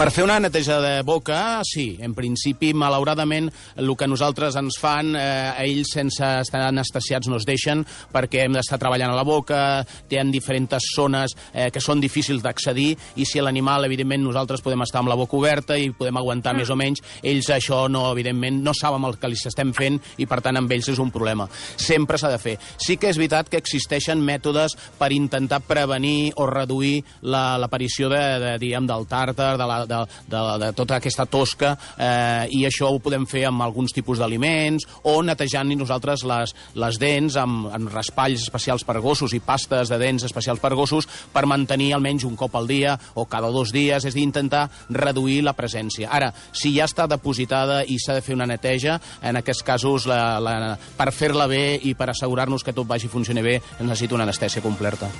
per 0.01 0.09
fer 0.09 0.23
una 0.25 0.39
neteja 0.41 0.79
de 0.81 1.03
boca, 1.05 1.61
sí. 1.69 1.99
En 2.01 2.15
principi, 2.17 2.71
malauradament, 2.73 3.51
el 3.77 3.91
que 4.01 4.07
nosaltres 4.09 4.55
ens 4.57 4.79
fan, 4.81 5.11
eh, 5.13 5.53
ells 5.67 5.91
sense 5.93 6.25
estar 6.41 6.63
anestesiats 6.71 7.29
no 7.29 7.37
es 7.37 7.45
deixen 7.45 7.83
perquè 8.09 8.47
hem 8.47 8.55
d'estar 8.57 8.79
treballant 8.81 9.13
a 9.13 9.19
la 9.19 9.27
boca, 9.29 9.85
tenen 10.09 10.31
diferents 10.33 10.87
zones 10.97 11.35
eh, 11.53 11.67
que 11.71 11.83
són 11.85 12.01
difícils 12.01 12.41
d'accedir 12.41 12.95
i 13.21 13.27
si 13.29 13.43
l'animal, 13.45 13.85
evidentment, 13.85 14.25
nosaltres 14.25 14.63
podem 14.65 14.81
estar 14.87 15.03
amb 15.03 15.13
la 15.13 15.19
boca 15.21 15.37
oberta 15.37 15.77
i 15.77 15.91
podem 15.93 16.17
aguantar 16.17 16.55
més 16.57 16.73
o 16.73 16.79
menys, 16.81 17.03
ells 17.23 17.51
això 17.53 17.83
no, 17.93 18.07
evidentment, 18.15 18.63
no 18.65 18.73
saben 18.73 19.05
el 19.05 19.19
que 19.21 19.29
li 19.29 19.37
estem 19.37 19.75
fent 19.77 20.01
i, 20.17 20.25
per 20.25 20.41
tant, 20.41 20.57
amb 20.57 20.73
ells 20.73 20.89
és 20.95 21.03
un 21.03 21.13
problema. 21.13 21.45
Sempre 21.77 22.17
s'ha 22.17 22.33
de 22.33 22.41
fer. 22.41 22.57
Sí 22.81 22.97
que 22.97 23.13
és 23.13 23.21
veritat 23.21 23.53
que 23.53 23.61
existeixen 23.61 24.25
mètodes 24.25 24.79
per 24.97 25.13
intentar 25.13 25.61
prevenir 25.61 26.33
o 26.41 26.49
reduir 26.49 27.03
la- 27.21 27.59
l'aparició 27.61 28.09
de, 28.09 28.25
de, 28.41 28.57
diguem, 28.65 28.89
del 28.89 29.05
tàrtar, 29.11 29.53
de, 29.61 29.69
la, 29.69 29.85
de, 29.91 30.01
de, 30.31 30.43
de 30.65 30.71
tota 30.79 31.01
aquesta 31.01 31.27
tosca, 31.27 31.75
eh, 31.99 32.47
i 32.57 32.65
això 32.69 32.91
ho 32.91 33.03
podem 33.03 33.27
fer 33.31 33.47
amb 33.49 33.65
alguns 33.67 33.95
tipus 33.97 34.23
d'aliments 34.23 34.87
o 35.11 35.21
netejant 35.27 35.71
nosaltres 35.77 36.25
les, 36.27 36.55
les 36.79 36.99
dents 37.01 37.37
amb, 37.41 37.69
amb 37.75 37.91
raspalls 37.93 38.43
especials 38.47 38.85
per 38.87 38.99
gossos 39.03 39.35
i 39.37 39.43
pastes 39.45 39.91
de 39.91 39.99
dents 40.01 40.25
especials 40.27 40.63
per 40.63 40.73
gossos 40.79 41.09
per 41.33 41.47
mantenir 41.51 41.93
almenys 41.95 42.27
un 42.29 42.37
cop 42.39 42.57
al 42.57 42.69
dia 42.71 42.97
o 43.15 43.27
cada 43.31 43.51
dos 43.55 43.73
dies, 43.75 44.05
és 44.05 44.15
a 44.15 44.17
dir, 44.17 44.27
intentar 44.27 44.69
reduir 44.89 45.41
la 45.47 45.55
presència. 45.59 46.11
Ara, 46.11 46.33
si 46.53 46.75
ja 46.77 46.89
està 46.89 47.07
depositada 47.11 47.83
i 47.85 47.99
s'ha 48.01 48.19
de 48.19 48.25
fer 48.25 48.37
una 48.39 48.49
neteja, 48.51 48.99
en 49.23 49.41
aquests 49.41 49.67
casos, 49.67 50.09
la, 50.11 50.41
la, 50.43 50.75
per 50.99 51.11
fer-la 51.15 51.49
bé 51.51 51.79
i 51.83 51.95
per 51.95 52.11
assegurar-nos 52.11 52.67
que 52.67 52.77
tot 52.77 52.89
vagi 52.89 53.11
funcionar 53.13 53.47
bé, 53.47 53.61
es 53.61 53.87
necessita 53.87 54.19
una 54.19 54.29
anestèsia 54.29 54.65
completa. 54.65 55.11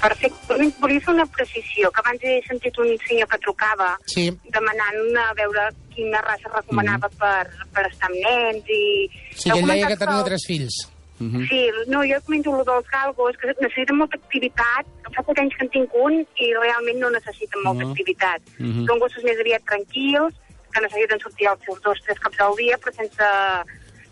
Perfecte. 0.00 0.56
Volia 0.80 1.00
fer 1.00 1.14
una 1.14 1.26
precisió, 1.26 1.90
que 1.90 2.02
abans 2.04 2.22
he 2.22 2.36
sentit 2.46 2.76
un 2.78 2.92
senyor 3.06 3.28
que 3.32 3.38
trucava 3.44 3.96
Sí. 4.06 4.28
demanant 4.54 5.16
a 5.24 5.32
veure 5.34 5.68
quina 5.94 6.20
raça 6.22 6.48
recomanava 6.54 7.08
per, 7.18 7.48
per 7.74 7.86
estar 7.90 8.06
amb 8.10 8.20
nens 8.22 8.64
i... 8.70 9.08
Sí, 9.34 9.50
ell 9.50 9.66
deia 9.66 9.88
que 9.90 9.96
tenia 9.98 10.22
tres 10.24 10.46
fills. 10.46 10.76
Sí, 11.18 11.60
no, 11.90 12.04
jo 12.06 12.20
comento 12.24 12.52
el 12.54 12.64
dels 12.64 12.86
galgos, 12.92 13.34
que 13.42 13.48
necessiten 13.58 13.96
molta 13.98 14.14
activitat. 14.20 14.86
Fa 15.16 15.24
quatre 15.26 15.42
anys 15.42 15.56
que 15.58 15.64
en 15.66 15.70
tinc 15.74 15.96
un 15.98 16.20
i 16.38 16.52
realment 16.54 17.00
no 17.02 17.10
necessiten 17.10 17.64
molta 17.64 17.82
Mhm. 17.82 17.90
activitat. 17.90 18.40
Mhm. 18.58 18.86
Són 18.86 19.00
gossos 19.02 19.24
més 19.24 19.40
aviat 19.40 19.64
tranquils, 19.66 20.34
que 20.72 20.80
necessiten 20.80 21.18
sortir 21.18 21.48
els 21.48 21.58
seus 21.66 21.80
dos, 21.82 21.98
tres 22.06 22.18
cops 22.20 22.38
al 22.40 22.54
dia, 22.54 22.78
però 22.78 22.94
sense 22.94 23.24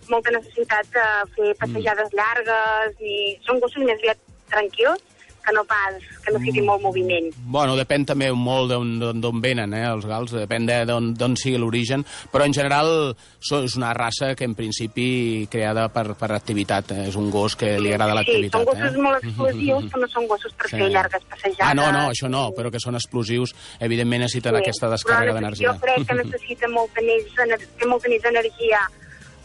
molta 0.09 0.31
necessitat 0.33 0.87
de 0.91 1.07
fer 1.37 1.55
passejades 1.63 2.11
llargues, 2.13 2.99
ni... 3.01 3.39
Són 3.47 3.61
gossos 3.61 3.85
més 3.85 3.99
aviat 4.01 4.19
tranquils, 4.51 5.01
que 5.47 5.53
no 5.55 5.63
pas, 5.65 5.95
que 6.25 6.33
necessitin 6.33 6.67
molt 6.67 6.83
moviment. 6.83 7.31
Bueno, 7.47 7.77
depèn 7.79 8.05
també 8.05 8.33
molt 8.33 8.71
d'on- 8.73 9.41
venen, 9.41 9.73
eh, 9.75 9.85
els 9.87 10.05
gals, 10.07 10.33
depèn 10.35 10.67
de 10.67 10.85
d'on 10.85 11.13
d'on 11.15 11.37
sigui 11.37 11.57
l'origen, 11.59 12.05
però 12.33 12.45
en 12.45 12.53
general 12.53 13.15
és 13.41 13.77
una 13.77 13.93
raça 13.95 14.35
que 14.35 14.45
en 14.45 14.55
principi 14.57 15.47
creada 15.51 15.89
per, 15.89 16.15
per 16.17 16.33
activitat, 16.33 16.91
eh? 16.93 17.09
és 17.09 17.15
un 17.17 17.31
gos 17.31 17.55
que 17.57 17.79
li 17.79 17.93
agrada 17.93 18.11
Sí, 18.13 18.17
l'activitat. 18.17 18.61
són 18.61 18.65
gossos 18.67 18.95
eh? 18.95 18.99
molt 19.03 19.23
explosius, 19.25 19.85
però 19.93 20.01
no 20.01 20.09
són 20.09 20.27
gossos 20.27 20.53
per 20.55 20.69
Sí. 20.69 20.77
fer 20.77 20.91
llargues 20.91 21.25
passejades. 21.31 21.61
Ah, 21.61 21.75
no, 21.75 21.93
no, 21.93 22.11
això 22.11 22.29
no, 22.29 22.51
però 22.53 22.71
que 22.71 22.81
són 22.81 22.95
explosius, 22.97 23.55
evidentment 23.79 24.23
necessiten 24.23 24.57
aquesta 24.57 24.89
descàrrega 24.91 25.35
d'energia. 25.35 25.73
Jo 25.73 25.79
crec 25.81 26.07
que 26.09 26.15
necessita 26.15 26.69
molta 26.69 27.01
més, 27.03 27.25
ener- 27.39 27.69
té 27.79 27.87
molta 27.87 28.09
més 28.09 28.25
energia 28.25 28.81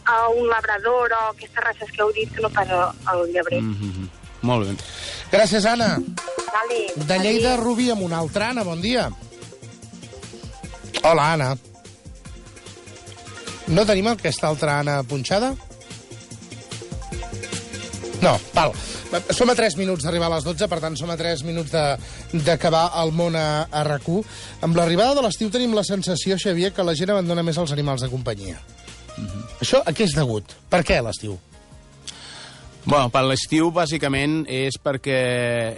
a 0.04 0.28
un 0.30 0.48
labrador 0.48 1.12
o 1.12 1.30
aquestes 1.30 1.62
races 1.62 1.90
que 1.92 2.02
heu 2.02 2.10
dit 2.12 2.28
que 2.34 2.40
no 2.42 2.50
pas 2.50 2.66
el 2.68 3.32
llebrer. 3.32 3.62
Mm. 3.62 3.70
Mhm. 3.78 4.08
Molt 4.42 4.66
bé. 4.68 4.76
Gràcies, 5.32 5.64
Anna. 5.66 5.96
Vale. 6.52 6.80
De 7.08 7.18
Lleida 7.22 7.54
a 7.54 7.56
Rubí 7.60 7.90
amb 7.90 8.02
una 8.02 8.18
altra. 8.18 8.50
Anna, 8.50 8.64
bon 8.66 8.80
dia. 8.82 9.08
Hola, 11.02 11.32
Anna. 11.34 11.52
No 13.72 13.84
tenim 13.86 14.08
aquesta 14.10 14.48
altra 14.50 14.80
Anna 14.80 15.02
punxada? 15.06 15.54
No, 18.22 18.36
val. 18.54 18.72
Som 19.34 19.50
a 19.50 19.54
3 19.58 19.74
minuts 19.76 20.04
d'arribar 20.06 20.28
a 20.30 20.36
les 20.36 20.44
12, 20.46 20.68
per 20.70 20.78
tant, 20.80 20.94
som 20.96 21.10
a 21.10 21.16
3 21.18 21.42
minuts 21.44 21.72
de- 21.72 22.40
d'acabar 22.44 22.84
el 23.02 23.10
món 23.12 23.34
a, 23.36 23.66
a 23.70 23.82
rac 23.84 24.02
Amb 24.62 24.76
l'arribada 24.76 25.14
de 25.14 25.22
l'estiu 25.22 25.50
tenim 25.50 25.74
la 25.74 25.84
sensació, 25.84 26.38
Xavier, 26.38 26.72
que 26.72 26.82
la 26.84 26.94
gent 26.94 27.10
abandona 27.10 27.42
més 27.42 27.58
els 27.58 27.72
animals 27.72 28.00
de 28.00 28.08
companyia. 28.08 28.58
Això 29.60 29.82
a 29.84 29.92
què 29.92 30.04
és 30.04 30.14
degut? 30.14 30.44
Per 30.70 30.82
què 30.82 31.02
l'estiu? 31.02 31.38
Bueno, 32.84 33.12
per 33.14 33.22
l'estiu, 33.28 33.70
bàsicament, 33.70 34.42
és 34.50 34.74
perquè 34.82 35.20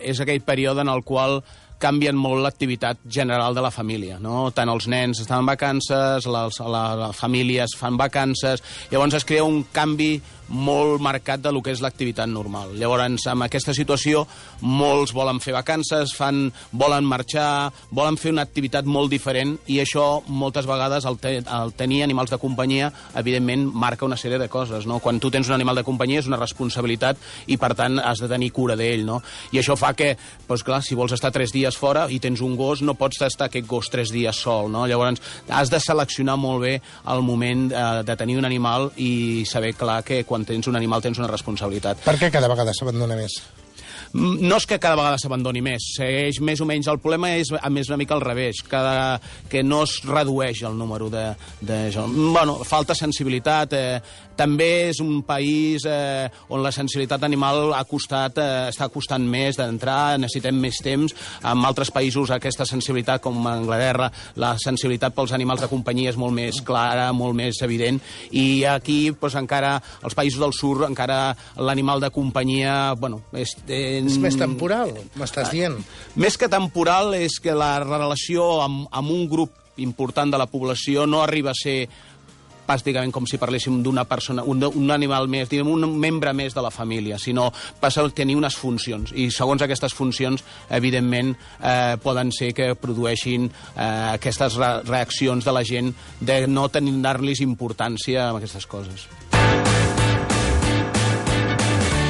és 0.01 0.21
aquell 0.23 0.41
període 0.41 0.81
en 0.81 0.89
el 0.89 1.03
qual 1.05 1.43
canvien 1.85 2.17
molt 2.17 2.41
l'activitat 2.41 3.03
general 3.05 3.55
de 3.55 3.61
la 3.65 3.71
família, 3.75 4.17
no? 4.23 4.49
Tant 4.57 4.71
els 4.73 4.87
nens 4.89 5.21
estan 5.21 5.43
en 5.43 5.51
vacances, 5.51 6.25
les, 6.25 6.61
la, 6.65 6.85
les 7.03 7.19
famílies 7.19 7.77
fan 7.77 7.99
vacances, 8.01 8.63
llavors 8.93 9.19
es 9.19 9.27
crea 9.29 9.45
un 9.45 9.65
canvi 9.75 10.15
molt 10.49 11.01
marcat 11.03 11.43
de 11.43 11.53
lo 11.53 11.63
que 11.63 11.73
és 11.75 11.83
l'activitat 11.85 12.29
normal. 12.29 12.75
Llavors, 12.79 13.27
amb 13.31 13.47
aquesta 13.47 13.75
situació, 13.77 14.25
molts 14.61 15.15
volen 15.15 15.41
fer 15.41 15.55
vacances, 15.57 16.15
fan, 16.17 16.47
volen 16.73 17.07
marxar, 17.09 17.73
volen 17.95 18.19
fer 18.21 18.33
una 18.35 18.45
activitat 18.45 18.85
molt 18.85 19.13
diferent 19.13 19.57
i 19.71 19.81
això, 19.83 20.23
moltes 20.27 20.67
vegades, 20.69 21.07
el, 21.09 21.19
te, 21.23 21.37
el 21.41 21.75
tenir 21.79 22.03
animals 22.05 22.33
de 22.33 22.41
companyia, 22.43 22.91
evidentment, 23.17 23.67
marca 23.75 24.07
una 24.07 24.19
sèrie 24.21 24.39
de 24.41 24.49
coses, 24.49 24.89
no? 24.91 25.01
Quan 25.05 25.21
tu 25.21 25.31
tens 25.31 25.49
un 25.49 25.57
animal 25.57 25.81
de 25.81 25.87
companyia 25.87 26.23
és 26.23 26.31
una 26.31 26.41
responsabilitat 26.41 27.21
i, 27.47 27.59
per 27.61 27.75
tant, 27.79 28.01
has 28.01 28.23
de 28.23 28.31
tenir 28.31 28.51
cura 28.55 28.77
d'ell, 28.77 29.05
no? 29.07 29.21
I 29.53 29.61
això 29.63 29.77
fa 29.79 29.95
que, 29.97 30.15
doncs 30.49 30.65
clar, 30.67 30.83
si 30.85 30.99
vols 30.99 31.15
estar 31.17 31.33
tres 31.35 31.53
dies 31.55 31.77
fora 31.79 32.07
i 32.11 32.21
tens 32.23 32.43
un 32.45 32.57
gos, 32.59 32.83
no 32.83 32.97
pots 32.99 33.23
estar 33.23 33.49
aquest 33.49 33.69
gos 33.71 33.91
tres 33.93 34.13
dies 34.15 34.43
sol, 34.45 34.71
no? 34.73 34.87
Llavors, 34.91 35.23
has 35.49 35.71
de 35.71 35.81
seleccionar 35.81 36.37
molt 36.41 36.65
bé 36.65 36.75
el 37.13 37.23
moment 37.23 37.69
eh, 37.71 38.03
de 38.07 38.17
tenir 38.19 38.39
un 38.41 38.49
animal 38.49 38.91
i 38.97 39.45
saber, 39.49 39.75
clar, 39.79 40.03
que 40.05 40.25
quan 40.25 40.34
tens 40.43 40.67
un 40.67 40.75
animal 40.75 41.03
tens 41.05 41.21
una 41.23 41.31
responsabilitat. 41.31 42.03
Per 42.03 42.17
què 42.19 42.33
cada 42.35 42.51
vegada 42.51 42.75
s'abandona 42.75 43.15
més? 43.15 43.39
Mm, 44.15 44.47
No 44.47 44.57
és 44.59 44.67
que 44.67 44.79
cada 44.79 44.97
vegada 44.99 45.19
s'abandoni 45.19 45.63
més, 45.63 45.87
segueix 45.97 46.41
més 46.41 46.61
o 46.61 46.67
menys. 46.67 46.89
El 46.91 47.01
problema 47.03 47.33
és 47.39 47.51
a 47.55 47.71
més 47.71 47.89
una 47.91 47.99
mica 47.99 48.15
al 48.15 48.23
revés, 48.23 48.63
cada, 48.67 49.21
que 49.51 49.63
no 49.63 49.83
es 49.85 50.01
redueix 50.07 50.63
el 50.63 50.79
número 50.79 51.11
de... 51.11 51.35
de 51.61 51.79
bueno, 52.33 52.59
falta 52.65 52.95
sensibilitat. 52.95 53.73
Eh, 53.73 54.01
també 54.37 54.89
és 54.91 55.01
un 55.03 55.23
país 55.27 55.85
eh, 55.89 56.29
on 56.49 56.63
la 56.65 56.73
sensibilitat 56.75 57.25
animal 57.27 57.73
ha 57.75 57.85
costat, 57.89 58.39
eh, 58.39 58.69
està 58.73 58.89
costant 58.93 59.25
més 59.25 59.59
d'entrar, 59.59 60.19
necessitem 60.21 60.59
més 60.61 60.81
temps. 60.85 61.15
En 61.43 61.65
altres 61.65 61.93
països 61.95 62.33
aquesta 62.35 62.67
sensibilitat, 62.69 63.23
com 63.25 63.39
a 63.47 63.57
Anglaterra, 63.59 64.11
la 64.41 64.55
sensibilitat 64.61 65.15
pels 65.17 65.35
animals 65.37 65.65
de 65.65 65.71
companyia 65.71 66.13
és 66.13 66.21
molt 66.21 66.35
més 66.37 66.61
clara, 66.67 67.11
molt 67.17 67.37
més 67.39 67.61
evident, 67.65 68.01
i 68.33 68.65
aquí 68.69 68.99
doncs, 69.11 69.39
encara, 69.41 69.77
als 70.03 70.15
països 70.17 70.41
del 70.43 70.55
sud, 70.57 70.85
encara 70.89 71.35
l'animal 71.57 72.03
de 72.03 72.11
companyia, 72.15 72.95
bueno, 72.99 73.23
és, 73.33 73.57
eh, 73.69 74.03
És 74.05 74.19
més 74.19 74.37
temporal, 74.37 74.93
m'estàs 75.17 75.51
dient. 75.51 75.77
més 76.15 76.37
que 76.37 76.49
temporal 76.49 77.15
és 77.15 77.39
que 77.41 77.55
la 77.55 77.79
relació 77.83 78.63
amb, 78.63 78.89
amb 78.91 79.11
un 79.11 79.29
grup 79.29 79.53
important 79.77 80.31
de 80.31 80.39
la 80.39 80.47
població 80.47 81.07
no 81.07 81.23
arriba 81.23 81.51
a 81.51 81.59
ser 81.59 81.89
pràcticament 82.67 83.13
com 83.15 83.27
si 83.29 83.41
parléssim 83.41 83.81
d'una 83.85 84.07
persona, 84.09 84.45
un, 84.45 84.63
un 84.65 84.95
animal 84.95 85.29
més, 85.31 85.49
diguem, 85.51 85.71
un 85.71 85.99
membre 86.01 86.33
més 86.37 86.55
de 86.57 86.65
la 86.65 86.73
família, 86.75 87.19
sinó 87.19 87.51
passa 87.81 88.05
a 88.05 88.11
tenir 88.11 88.37
unes 88.37 88.57
funcions. 88.57 89.13
I 89.15 89.31
segons 89.35 89.63
aquestes 89.65 89.95
funcions, 89.95 90.45
evidentment, 90.71 91.35
eh, 91.61 91.97
poden 92.03 92.33
ser 92.35 92.53
que 92.57 92.73
produeixin 92.75 93.49
eh, 93.49 93.89
aquestes 94.15 94.59
re 94.61 94.73
reaccions 94.85 95.45
de 95.45 95.53
la 95.53 95.65
gent 95.65 95.93
de 96.21 96.45
no 96.47 96.69
tenir-los 96.69 97.41
importància 97.45 98.31
en 98.31 98.41
aquestes 98.41 98.67
coses. 98.67 99.09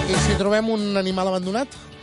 I 0.04 0.22
si 0.26 0.38
trobem 0.38 0.68
un 0.70 0.96
animal 1.00 1.32
abandonat? 1.32 1.93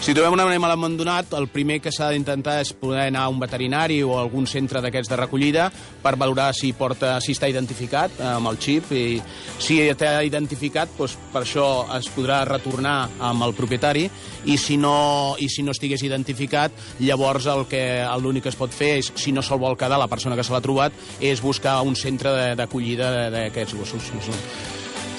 Si 0.00 0.14
trobem 0.14 0.36
un 0.36 0.40
animal 0.40 0.70
abandonat, 0.70 1.32
el 1.34 1.48
primer 1.50 1.80
que 1.82 1.90
s'ha 1.90 2.12
d'intentar 2.12 2.60
és 2.62 2.70
poder 2.78 3.08
anar 3.08 3.24
a 3.26 3.30
un 3.32 3.40
veterinari 3.42 3.96
o 4.06 4.12
a 4.14 4.20
algun 4.22 4.46
centre 4.46 4.78
d'aquests 4.84 5.10
de 5.10 5.18
recollida 5.18 5.64
per 6.02 6.14
valorar 6.20 6.52
si 6.54 6.70
porta 6.78 7.16
si 7.24 7.34
està 7.34 7.48
identificat 7.50 8.14
eh, 8.20 8.28
amb 8.36 8.52
el 8.52 8.60
xip 8.62 8.92
i 8.94 9.18
si 9.58 9.80
està 9.82 10.20
identificat, 10.22 10.94
doncs, 10.98 11.16
per 11.32 11.42
això 11.42 11.66
es 11.98 12.06
podrà 12.14 12.44
retornar 12.46 13.08
amb 13.18 13.48
el 13.48 13.56
propietari 13.58 14.06
i 14.46 14.58
si 14.62 14.78
no, 14.78 15.34
i 15.42 15.50
si 15.50 15.66
no 15.66 15.74
estigués 15.74 16.06
identificat, 16.06 16.76
llavors 17.02 17.50
el 17.50 17.66
que 17.66 17.82
l'únic 18.22 18.46
que 18.46 18.54
es 18.54 18.60
pot 18.60 18.70
fer 18.70 18.98
és, 19.00 19.10
si 19.18 19.34
no 19.34 19.42
se'l 19.42 19.58
vol 19.58 19.74
quedar 19.80 19.98
la 19.98 20.12
persona 20.12 20.38
que 20.38 20.46
se 20.46 20.54
l'ha 20.54 20.62
trobat, 20.62 20.94
és 21.18 21.42
buscar 21.42 21.80
un 21.82 21.98
centre 21.98 22.54
d'acollida 22.54 23.30
d'aquests 23.34 23.74
gossos. 23.80 24.12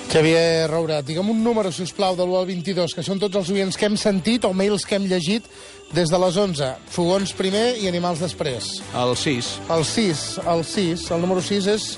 Xavier 0.08 0.70
Roura, 0.72 1.02
digue'm 1.04 1.30
un 1.30 1.44
número, 1.44 1.72
si 1.72 1.84
us 1.84 1.92
plau, 1.92 2.16
de 2.16 2.24
l'1 2.24 2.38
al 2.40 2.46
22, 2.48 2.94
que 2.96 3.04
són 3.04 3.20
tots 3.20 3.36
els 3.36 3.50
oients 3.52 3.76
que 3.76 3.90
hem 3.90 3.98
sentit 4.00 4.46
o 4.48 4.54
mails 4.56 4.86
que 4.88 4.96
hem 4.96 5.04
llegit 5.04 5.46
des 5.92 6.08
de 6.08 6.20
les 6.24 6.38
11. 6.40 6.70
Fogons 6.94 7.34
primer 7.36 7.76
i 7.82 7.90
animals 7.92 8.24
després. 8.24 8.70
El 8.96 9.18
6. 9.20 9.50
El 9.76 9.84
6, 9.86 10.24
el 10.48 10.64
6, 10.64 11.04
el 11.12 11.22
número 11.26 11.44
6 11.44 11.68
és 11.76 11.90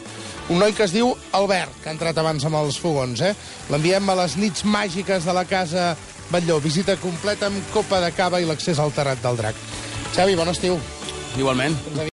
un 0.49 0.57
noi 0.57 0.73
que 0.73 0.87
es 0.87 0.95
diu 0.95 1.13
Albert, 1.37 1.83
que 1.83 1.91
ha 1.91 1.93
entrat 1.93 2.17
abans 2.17 2.45
amb 2.49 2.57
els 2.57 2.79
fogons, 2.81 3.21
eh? 3.21 3.35
L'enviem 3.69 4.09
a 4.09 4.17
les 4.23 4.39
nits 4.41 4.65
màgiques 4.65 5.29
de 5.29 5.35
la 5.37 5.45
casa 5.45 5.91
Batlló. 6.33 6.57
Visita 6.65 6.97
completa 6.97 7.45
amb 7.53 7.61
copa 7.73 8.01
de 8.01 8.09
cava 8.17 8.41
i 8.41 8.49
l'accés 8.49 8.81
al 8.81 8.93
terrat 8.97 9.21
del 9.21 9.37
drac. 9.37 9.61
Xavi, 10.15 10.33
bon 10.35 10.49
estiu. 10.49 10.81
Igualment. 11.37 11.77